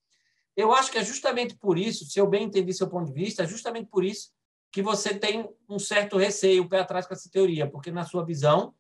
Eu 0.57 0.73
acho 0.73 0.91
que 0.91 0.99
é 0.99 1.05
justamente 1.05 1.55
por 1.57 1.77
isso, 1.77 2.05
se 2.07 2.19
eu 2.19 2.27
bem 2.27 2.45
entendi 2.45 2.73
seu 2.73 2.89
ponto 2.89 3.07
de 3.07 3.13
vista, 3.13 3.43
é 3.43 3.47
justamente 3.47 3.89
por 3.91 4.05
isso 4.05 4.31
que 4.75 4.83
você 4.83 5.15
tem 5.15 5.49
um 5.69 5.79
certo 5.79 6.19
receio, 6.19 6.69
pé 6.69 6.81
atrás 6.81 7.07
com 7.07 7.15
essa 7.15 7.31
teoria, 7.31 7.65
porque, 7.71 7.93
na 7.93 8.03
sua 8.03 8.25
visão, 8.25 8.75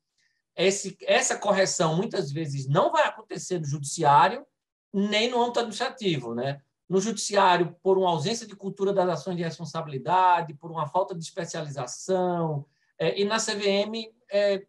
esse, 0.56 0.98
essa 1.02 1.38
correção 1.38 1.96
muitas 1.96 2.32
vezes 2.32 2.66
não 2.66 2.90
vai 2.90 3.04
acontecer 3.04 3.60
no 3.60 3.64
judiciário 3.64 4.44
nem 4.92 5.30
no 5.30 5.40
âmbito 5.40 5.60
administrativo. 5.60 6.34
Né? 6.34 6.60
No 6.88 7.00
judiciário, 7.00 7.76
por 7.80 7.96
uma 7.96 8.10
ausência 8.10 8.44
de 8.44 8.56
cultura 8.56 8.92
das 8.92 9.08
ações 9.08 9.36
de 9.36 9.44
responsabilidade, 9.44 10.54
por 10.54 10.68
uma 10.68 10.88
falta 10.88 11.14
de 11.14 11.22
especialização, 11.22 12.66
é, 12.98 13.20
e 13.20 13.24
na 13.24 13.36
CVM, 13.36 14.12
é, 14.28 14.66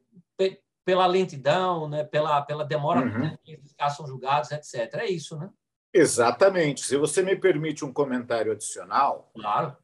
pela 0.85 1.07
lentidão, 1.07 1.89
né? 1.89 2.03
pela, 2.03 2.39
pela 2.43 2.63
demora 2.63 3.01
uhum. 3.01 3.35
que 3.43 3.59
os 3.65 3.73
casos 3.73 3.97
são 3.97 4.05
julgados, 4.05 4.51
etc. 4.51 4.93
É 4.93 5.07
isso, 5.07 5.35
né? 5.39 5.49
Exatamente. 5.91 6.85
Se 6.85 6.97
você 6.97 7.23
me 7.23 7.35
permite 7.35 7.83
um 7.83 7.91
comentário 7.91 8.51
adicional. 8.51 9.31
Claro. 9.33 9.75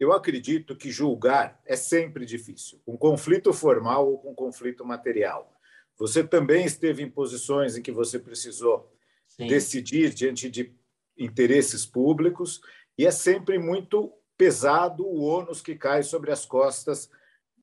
Eu 0.00 0.14
acredito 0.14 0.74
que 0.74 0.90
julgar 0.90 1.60
é 1.66 1.76
sempre 1.76 2.24
difícil, 2.24 2.80
com 2.86 2.96
conflito 2.96 3.52
formal 3.52 4.08
ou 4.08 4.18
com 4.18 4.34
conflito 4.34 4.82
material. 4.82 5.54
Você 5.98 6.24
também 6.24 6.64
esteve 6.64 7.02
em 7.02 7.10
posições 7.10 7.76
em 7.76 7.82
que 7.82 7.92
você 7.92 8.18
precisou 8.18 8.90
Sim. 9.28 9.46
decidir 9.46 10.14
diante 10.14 10.48
de 10.48 10.74
interesses 11.18 11.84
públicos, 11.84 12.62
e 12.96 13.06
é 13.06 13.10
sempre 13.10 13.58
muito 13.58 14.10
pesado 14.38 15.06
o 15.06 15.20
ônus 15.20 15.60
que 15.60 15.74
cai 15.74 16.02
sobre 16.02 16.32
as 16.32 16.46
costas 16.46 17.10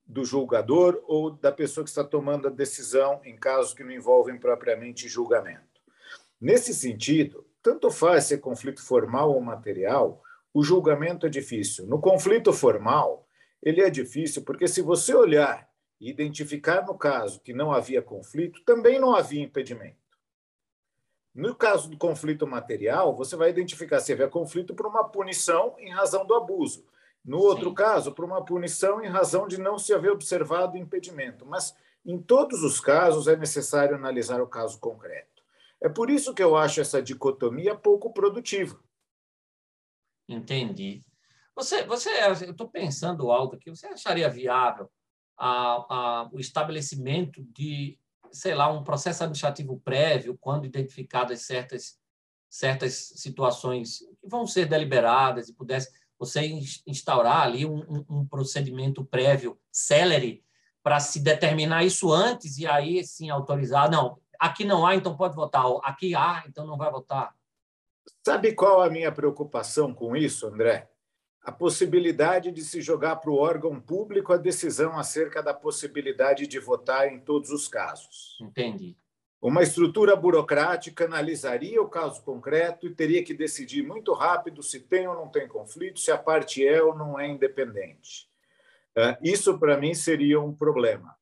do 0.05 0.23
julgador 0.23 1.03
ou 1.07 1.31
da 1.31 1.51
pessoa 1.51 1.83
que 1.83 1.89
está 1.89 2.03
tomando 2.03 2.47
a 2.47 2.51
decisão 2.51 3.19
em 3.25 3.35
casos 3.35 3.73
que 3.73 3.83
não 3.83 3.91
envolvem 3.91 4.37
propriamente 4.37 5.09
julgamento. 5.09 5.81
Nesse 6.39 6.71
sentido, 6.71 7.47
tanto 7.63 7.89
faz 7.89 8.25
ser 8.25 8.37
conflito 8.37 8.79
formal 8.85 9.31
ou 9.33 9.41
material, 9.41 10.21
o 10.53 10.63
julgamento 10.63 11.25
é 11.25 11.29
difícil. 11.29 11.85
No 11.85 11.99
conflito 11.99 12.51
formal, 12.51 13.27
ele 13.61 13.81
é 13.81 13.89
difícil 13.89 14.43
porque 14.43 14.67
se 14.67 14.81
você 14.81 15.13
olhar 15.13 15.69
e 15.99 16.09
identificar 16.09 16.85
no 16.85 16.97
caso 16.97 17.41
que 17.41 17.53
não 17.53 17.71
havia 17.71 18.01
conflito, 18.01 18.63
também 18.63 18.99
não 18.99 19.15
havia 19.15 19.41
impedimento. 19.41 19.97
No 21.33 21.53
caso 21.53 21.89
do 21.89 21.97
conflito 21.97 22.47
material, 22.47 23.15
você 23.15 23.35
vai 23.35 23.49
identificar 23.49 23.99
se 23.99 24.11
havia 24.11 24.27
conflito 24.27 24.73
por 24.73 24.87
uma 24.87 25.03
punição 25.03 25.75
em 25.77 25.91
razão 25.91 26.25
do 26.25 26.33
abuso. 26.33 26.83
No 27.23 27.37
outro 27.39 27.69
Sim. 27.69 27.75
caso, 27.75 28.11
por 28.11 28.25
uma 28.25 28.43
punição 28.43 29.03
em 29.03 29.07
razão 29.07 29.47
de 29.47 29.59
não 29.59 29.77
se 29.77 29.93
haver 29.93 30.11
observado 30.11 30.77
impedimento. 30.77 31.45
Mas, 31.45 31.75
em 32.05 32.17
todos 32.17 32.63
os 32.63 32.79
casos, 32.79 33.27
é 33.27 33.35
necessário 33.35 33.95
analisar 33.95 34.41
o 34.41 34.47
caso 34.47 34.79
concreto. 34.79 35.43
É 35.79 35.87
por 35.87 36.09
isso 36.09 36.33
que 36.33 36.41
eu 36.41 36.55
acho 36.55 36.81
essa 36.81 37.01
dicotomia 37.01 37.75
pouco 37.75 38.11
produtiva. 38.11 38.79
Entendi. 40.27 41.01
Você, 41.55 41.83
você 41.85 42.09
eu 42.23 42.51
estou 42.51 42.69
pensando 42.69 43.31
alto 43.31 43.55
aqui, 43.55 43.69
você 43.69 43.87
acharia 43.87 44.29
viável 44.29 44.89
a, 45.37 45.49
a, 45.49 46.29
o 46.31 46.39
estabelecimento 46.39 47.43
de, 47.51 47.97
sei 48.31 48.53
lá, 48.53 48.71
um 48.71 48.83
processo 48.83 49.23
administrativo 49.23 49.79
prévio, 49.79 50.37
quando 50.39 50.65
identificadas 50.65 51.41
certas, 51.41 51.97
certas 52.49 52.93
situações 53.15 53.99
que 54.19 54.27
vão 54.27 54.45
ser 54.45 54.65
deliberadas 54.65 55.49
e 55.49 55.53
pudesse 55.53 55.89
você 56.19 56.41
instaurar 56.85 57.41
ali 57.41 57.65
um, 57.65 57.77
um, 57.77 58.05
um 58.09 58.27
procedimento 58.27 59.05
prévio 59.05 59.59
celere 59.71 60.43
para 60.81 60.99
se 60.99 61.19
determinar 61.19 61.83
isso 61.83 62.11
antes 62.11 62.57
e 62.57 62.65
aí 62.65 63.03
sim 63.03 63.29
autorizar. 63.29 63.89
Não, 63.91 64.19
aqui 64.39 64.63
não 64.65 64.85
há, 64.85 64.95
então 64.95 65.15
pode 65.15 65.35
votar. 65.35 65.65
Aqui 65.83 66.15
há, 66.15 66.43
então 66.47 66.65
não 66.65 66.77
vai 66.77 66.89
votar. 66.89 67.36
Sabe 68.27 68.51
qual 68.51 68.81
a 68.81 68.89
minha 68.89 69.09
preocupação 69.09 69.93
com 69.93 70.13
isso, 70.13 70.47
André? 70.47 70.89
A 71.41 71.49
possibilidade 71.49 72.51
de 72.51 72.61
se 72.61 72.81
jogar 72.81 73.15
para 73.15 73.31
o 73.31 73.37
órgão 73.37 73.79
público 73.79 74.33
a 74.33 74.37
decisão 74.37 74.99
acerca 74.99 75.41
da 75.41 75.53
possibilidade 75.53 76.45
de 76.45 76.59
votar 76.59 77.07
em 77.07 77.21
todos 77.21 77.51
os 77.51 77.69
casos. 77.69 78.37
Entendi. 78.41 78.97
Uma 79.41 79.63
estrutura 79.63 80.13
burocrática 80.13 81.05
analisaria 81.05 81.81
o 81.81 81.87
caso 81.87 82.21
concreto 82.21 82.85
e 82.85 82.93
teria 82.93 83.23
que 83.23 83.33
decidir 83.33 83.81
muito 83.81 84.11
rápido 84.11 84.61
se 84.61 84.81
tem 84.81 85.07
ou 85.07 85.15
não 85.15 85.29
tem 85.29 85.47
conflito, 85.47 86.01
se 86.01 86.11
a 86.11 86.17
parte 86.17 86.67
é 86.67 86.83
ou 86.83 86.93
não 86.93 87.17
é 87.17 87.29
independente. 87.29 88.29
Ah, 88.93 89.17
isso, 89.23 89.57
para 89.57 89.77
mim, 89.77 89.93
seria 89.93 90.41
um 90.41 90.53
problema. 90.53 91.15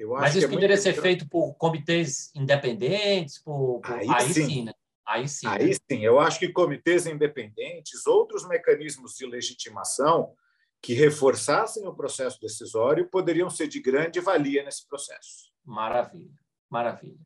Mas 0.00 0.36
isso 0.36 0.46
é 0.46 0.48
poderia 0.48 0.76
ser 0.76 0.92
feito 0.94 1.28
por 1.28 1.54
comitês 1.54 2.30
independentes? 2.36 3.38
Por, 3.38 3.80
por... 3.80 3.92
Aí, 3.92 4.06
Aí 4.08 4.32
sim. 4.32 4.46
sim 4.46 4.64
né? 4.64 4.72
Aí 5.12 5.28
sim. 5.28 5.46
Aí 5.46 5.70
né? 5.70 5.74
sim. 5.74 6.04
Eu 6.04 6.18
acho 6.18 6.38
que 6.38 6.48
comitês 6.48 7.06
independentes, 7.06 8.06
outros 8.06 8.46
mecanismos 8.46 9.14
de 9.14 9.26
legitimação 9.26 10.34
que 10.80 10.94
reforçassem 10.94 11.86
o 11.86 11.94
processo 11.94 12.40
decisório 12.40 13.08
poderiam 13.08 13.48
ser 13.48 13.68
de 13.68 13.80
grande 13.80 14.20
valia 14.20 14.64
nesse 14.64 14.86
processo. 14.88 15.52
Maravilha, 15.64 16.34
maravilha. 16.68 17.20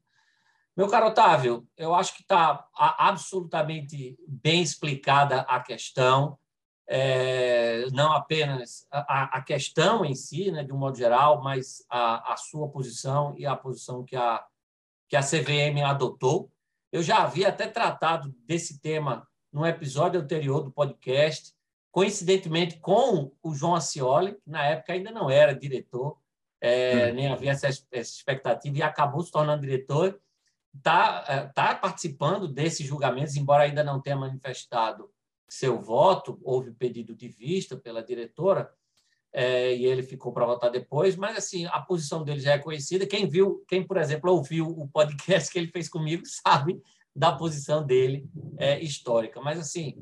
Meu 0.77 0.89
caro 0.89 1.07
Otávio, 1.07 1.67
eu 1.77 1.95
acho 1.95 2.15
que 2.15 2.21
está 2.21 2.67
absolutamente 2.75 4.19
bem 4.29 4.61
explicada 4.63 5.41
a 5.43 5.59
questão 5.61 6.39
é, 6.89 7.87
não 7.93 8.13
apenas 8.13 8.87
a, 8.91 9.39
a, 9.39 9.43
questão 9.43 10.05
em 10.05 10.15
si, 10.15 10.53
né, 10.53 10.63
de 10.63 10.73
um 10.73 10.79
modo 10.79 10.97
geral, 10.97 11.43
mas 11.43 11.85
a, 11.91 12.33
a 12.33 12.37
sua 12.37 12.69
posição 12.69 13.35
e 13.37 13.45
a 13.45 13.57
posição 13.57 14.05
que 14.05 14.15
a, 14.15 14.45
que 15.09 15.17
a 15.17 15.21
CVM 15.21 15.83
adotou. 15.85 16.51
Eu 16.93 17.03
já 17.03 17.19
havia 17.19 17.49
até 17.49 17.67
tratado 17.67 18.35
desse 18.47 18.81
tema 18.81 19.27
no 19.53 19.67
episódio 19.67 20.21
anterior 20.21 20.63
do 20.63 20.71
podcast, 20.71 21.55
coincidentemente 21.91 22.79
com 22.79 23.33
o 23.43 23.55
João 23.55 23.75
Acioli, 23.75 24.35
que 24.35 24.51
na 24.51 24.65
época 24.65 24.93
ainda 24.93 25.11
não 25.11 25.31
era 25.31 25.55
diretor, 25.55 26.19
é, 26.61 27.11
hum. 27.11 27.15
nem 27.15 27.29
havia 27.29 27.53
essa, 27.53 27.67
essa, 27.67 27.85
expectativa, 27.93 28.79
e 28.79 28.83
acabou 28.83 29.23
se 29.23 29.31
tornando 29.31 29.63
diretor, 29.63 30.21
está 30.75 31.25
é, 31.27 31.41
tá 31.47 31.75
participando 31.75 32.49
desses 32.49 32.87
julgamentos, 32.87 33.37
embora 33.37 33.65
ainda 33.65 33.83
não 33.83 34.01
tenha 34.01 34.17
manifestado 34.17 35.11
seu 35.49 35.81
voto, 35.81 36.39
houve 36.43 36.73
pedido 36.73 37.15
de 37.15 37.29
vista 37.29 37.77
pela 37.77 38.03
diretora, 38.03 38.71
é, 39.33 39.75
e 39.75 39.85
ele 39.85 40.03
ficou 40.03 40.33
para 40.33 40.47
votar 40.47 40.71
depois, 40.71 41.15
mas 41.17 41.37
assim, 41.37 41.67
a 41.67 41.81
posição 41.81 42.25
dele 42.25 42.41
já 42.41 42.53
é 42.53 42.59
conhecida. 42.59 43.07
Quem 43.07 43.29
viu, 43.29 43.65
quem, 43.69 43.87
por 43.87 43.97
exemplo, 43.99 44.33
ouviu 44.33 44.67
o 44.67 44.89
podcast 44.89 45.51
que 45.51 45.59
ele 45.59 45.71
fez 45.71 45.89
comigo, 45.89 46.23
sabe 46.27 46.81
da 47.15 47.33
posição 47.33 47.85
dele 47.85 48.29
é, 48.59 48.81
histórica. 48.81 49.41
Mas 49.41 49.59
assim, 49.59 49.97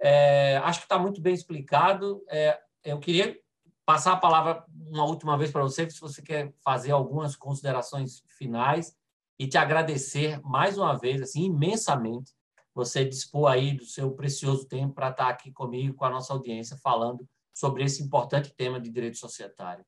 é, 0.00 0.56
acho 0.58 0.80
que 0.80 0.86
está 0.86 0.98
muito 0.98 1.20
bem 1.20 1.34
explicado. 1.34 2.22
É, 2.28 2.58
eu 2.84 2.98
queria 2.98 3.38
passar 3.86 4.12
a 4.12 4.18
palavra 4.18 4.64
uma 4.86 5.04
última 5.04 5.36
vez 5.36 5.50
para 5.50 5.62
você, 5.62 5.88
se 5.88 6.00
você 6.00 6.22
quer 6.22 6.52
fazer 6.62 6.92
algumas 6.92 7.36
considerações 7.36 8.22
finais 8.38 8.96
e 9.38 9.46
te 9.46 9.58
agradecer 9.58 10.40
mais 10.42 10.78
uma 10.78 10.96
vez, 10.96 11.20
assim, 11.20 11.44
imensamente 11.44 12.32
você 12.74 13.04
dispor 13.04 13.50
aí 13.50 13.72
do 13.72 13.84
seu 13.84 14.10
precioso 14.10 14.66
tempo 14.66 14.94
para 14.94 15.10
estar 15.10 15.28
aqui 15.28 15.52
comigo, 15.52 15.94
com 15.94 16.04
a 16.04 16.10
nossa 16.10 16.32
audiência, 16.32 16.76
falando 16.82 17.26
sobre 17.54 17.84
esse 17.84 18.02
importante 18.02 18.52
tema 18.54 18.80
de 18.80 18.90
direito 18.90 19.16
societário. 19.16 19.84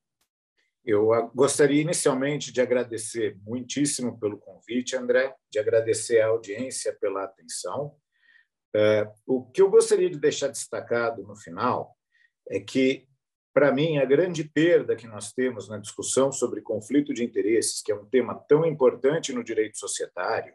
Eu 0.84 1.08
gostaria 1.34 1.82
inicialmente 1.82 2.52
de 2.52 2.60
agradecer 2.60 3.36
muitíssimo 3.42 4.20
pelo 4.20 4.38
convite, 4.38 4.94
André, 4.94 5.34
de 5.50 5.58
agradecer 5.58 6.20
à 6.20 6.28
audiência 6.28 6.96
pela 7.00 7.24
atenção. 7.24 7.96
É, 8.72 9.10
o 9.26 9.44
que 9.44 9.60
eu 9.60 9.68
gostaria 9.68 10.08
de 10.08 10.16
deixar 10.16 10.46
destacado 10.46 11.24
no 11.24 11.34
final 11.34 11.96
é 12.48 12.60
que, 12.60 13.08
para 13.52 13.72
mim, 13.72 13.98
a 13.98 14.04
grande 14.04 14.44
perda 14.44 14.94
que 14.94 15.08
nós 15.08 15.32
temos 15.32 15.68
na 15.68 15.78
discussão 15.78 16.30
sobre 16.30 16.62
conflito 16.62 17.12
de 17.12 17.24
interesses, 17.24 17.82
que 17.82 17.90
é 17.90 17.96
um 17.96 18.06
tema 18.06 18.36
tão 18.48 18.64
importante 18.64 19.32
no 19.32 19.42
direito 19.42 19.78
societário, 19.78 20.54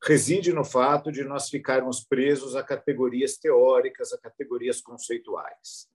reside 0.00 0.52
no 0.52 0.64
fato 0.64 1.10
de 1.10 1.24
nós 1.24 1.50
ficarmos 1.50 2.04
presos 2.04 2.54
a 2.54 2.62
categorias 2.62 3.36
teóricas, 3.36 4.12
a 4.12 4.18
categorias 4.18 4.80
conceituais. 4.80 5.89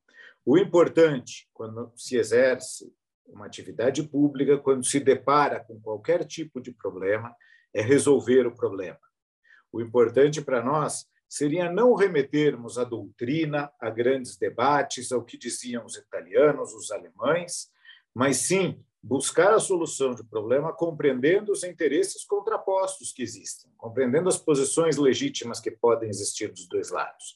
O 0.46 0.58
importante, 0.58 1.50
quando 1.52 1.92
se 1.96 2.18
exerce 2.18 2.94
uma 3.26 3.48
atividade 3.48 4.04
pública, 4.04 4.60
quando 4.60 4.86
se 4.86 5.00
depara 5.00 5.60
com 5.60 5.82
qualquer 5.82 6.24
tipo 6.24 6.62
de 6.62 6.72
problema, 6.72 7.36
é 7.74 7.82
resolver 7.82 8.46
o 8.46 8.56
problema. 8.56 9.00
O 9.72 9.82
importante 9.82 10.42
para 10.42 10.64
nós 10.64 11.08
seria 11.28 11.72
não 11.72 11.96
remetermos 11.96 12.78
à 12.78 12.84
doutrina, 12.84 13.72
a 13.82 13.90
grandes 13.90 14.38
debates, 14.38 15.12
ao 15.12 15.26
que 15.26 15.38
diziam 15.38 15.84
os 15.84 15.96
italianos, 15.98 16.74
os 16.74 16.92
alemães, 16.92 17.72
mas 18.14 18.38
sim 18.38 18.80
buscar 19.02 19.54
a 19.54 19.60
solução 19.60 20.16
de 20.16 20.24
problema 20.24 20.72
compreendendo 20.72 21.52
os 21.52 21.64
interesses 21.64 22.24
contrapostos 22.24 23.12
que 23.12 23.22
existem, 23.22 23.72
compreendendo 23.78 24.30
as 24.30 24.38
posições 24.38 24.98
legítimas 24.98 25.60
que 25.60 25.72
podem 25.72 26.10
existir 26.10 26.50
dos 26.50 26.68
dois 26.68 26.90
lados. 26.90 27.36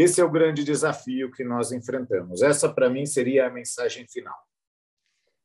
Esse 0.00 0.18
é 0.18 0.24
o 0.24 0.30
grande 0.30 0.64
desafio 0.64 1.30
que 1.30 1.44
nós 1.44 1.72
enfrentamos. 1.72 2.40
Essa, 2.40 2.72
para 2.72 2.88
mim, 2.88 3.04
seria 3.04 3.46
a 3.46 3.50
mensagem 3.50 4.06
final. 4.08 4.38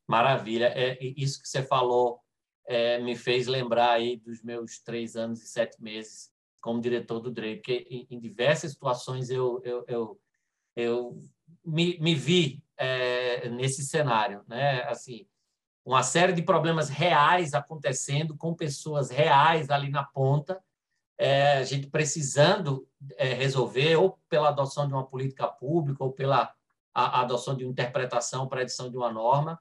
Maravilha. 0.07 0.67
É, 0.67 0.97
isso 1.01 1.41
que 1.41 1.49
você 1.49 1.61
falou 1.61 2.21
é, 2.65 2.97
me 2.99 3.17
fez 3.17 3.47
lembrar 3.47 3.91
aí 3.91 4.15
dos 4.15 4.41
meus 4.41 4.79
três 4.79 5.17
anos 5.17 5.43
e 5.43 5.47
sete 5.47 5.81
meses 5.81 6.31
como 6.61 6.79
diretor 6.79 7.19
do 7.19 7.29
Drake, 7.29 7.85
em, 7.89 8.07
em 8.09 8.17
diversas 8.17 8.71
situações 8.71 9.29
eu, 9.29 9.61
eu, 9.65 9.85
eu, 9.89 10.19
eu 10.75 11.21
me, 11.63 11.99
me 11.99 12.15
vi 12.15 12.63
é, 12.77 13.49
nesse 13.49 13.83
cenário, 13.83 14.41
né? 14.47 14.83
Assim, 14.83 15.27
uma 15.85 16.01
série 16.01 16.31
de 16.31 16.41
problemas 16.41 16.87
reais 16.87 17.53
acontecendo 17.53 18.37
com 18.37 18.55
pessoas 18.55 19.09
reais 19.09 19.69
ali 19.69 19.89
na 19.89 20.05
ponta, 20.05 20.63
é, 21.17 21.53
a 21.53 21.63
gente 21.63 21.87
precisando 21.87 22.87
é, 23.17 23.33
resolver 23.33 23.95
ou 23.95 24.19
pela 24.29 24.49
adoção 24.49 24.87
de 24.87 24.93
uma 24.93 25.05
política 25.05 25.47
pública 25.47 26.03
ou 26.03 26.11
pela 26.11 26.53
a, 26.93 27.19
a 27.19 27.21
adoção 27.21 27.55
de 27.55 27.63
uma 27.63 27.71
interpretação 27.71 28.47
para 28.47 28.59
a 28.59 28.63
edição 28.63 28.89
de 28.89 28.97
uma 28.97 29.11
norma 29.11 29.59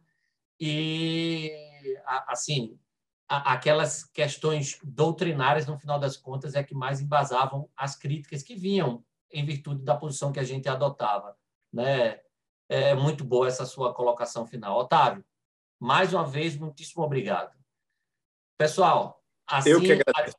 e 0.58 1.52
assim 2.26 2.78
aquelas 3.28 4.04
questões 4.04 4.78
doutrinárias 4.84 5.66
no 5.66 5.78
final 5.78 5.98
das 5.98 6.16
contas 6.16 6.54
é 6.54 6.62
que 6.62 6.74
mais 6.74 7.00
embasavam 7.00 7.68
as 7.76 7.96
críticas 7.96 8.42
que 8.42 8.54
vinham 8.54 9.04
em 9.30 9.44
virtude 9.44 9.82
da 9.82 9.96
posição 9.96 10.30
que 10.30 10.38
a 10.38 10.44
gente 10.44 10.68
adotava, 10.68 11.36
né? 11.72 12.20
É 12.68 12.94
muito 12.94 13.24
boa 13.24 13.48
essa 13.48 13.66
sua 13.66 13.92
colocação 13.92 14.46
final, 14.46 14.78
Otávio. 14.78 15.24
Mais 15.78 16.14
uma 16.14 16.24
vez, 16.24 16.56
muitíssimo 16.56 17.02
obrigado. 17.02 17.54
Pessoal, 18.56 19.22
assim. 19.46 19.70
Eu 19.70 19.80
que 19.80 19.92
agradeço. 19.92 20.36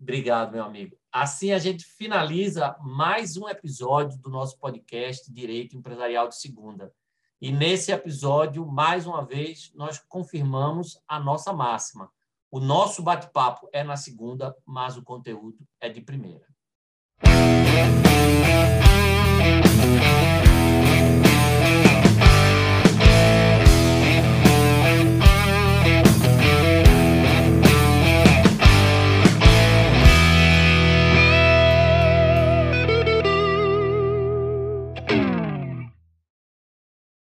Obrigado, 0.00 0.52
meu 0.52 0.64
amigo. 0.64 0.96
Assim 1.10 1.52
a 1.52 1.58
gente 1.58 1.84
finaliza 1.84 2.76
mais 2.80 3.36
um 3.36 3.48
episódio 3.48 4.18
do 4.18 4.30
nosso 4.30 4.58
podcast 4.58 5.32
Direito 5.32 5.76
Empresarial 5.76 6.28
de 6.28 6.38
Segunda. 6.38 6.92
E 7.40 7.50
nesse 7.50 7.92
episódio, 7.92 8.66
mais 8.66 9.06
uma 9.06 9.24
vez, 9.24 9.72
nós 9.74 9.98
confirmamos 10.08 11.00
a 11.06 11.18
nossa 11.18 11.52
máxima. 11.52 12.10
O 12.50 12.60
nosso 12.60 13.02
bate-papo 13.02 13.68
é 13.72 13.84
na 13.84 13.96
segunda, 13.96 14.56
mas 14.64 14.96
o 14.96 15.02
conteúdo 15.02 15.58
é 15.80 15.88
de 15.88 16.00
primeira. 16.00 16.46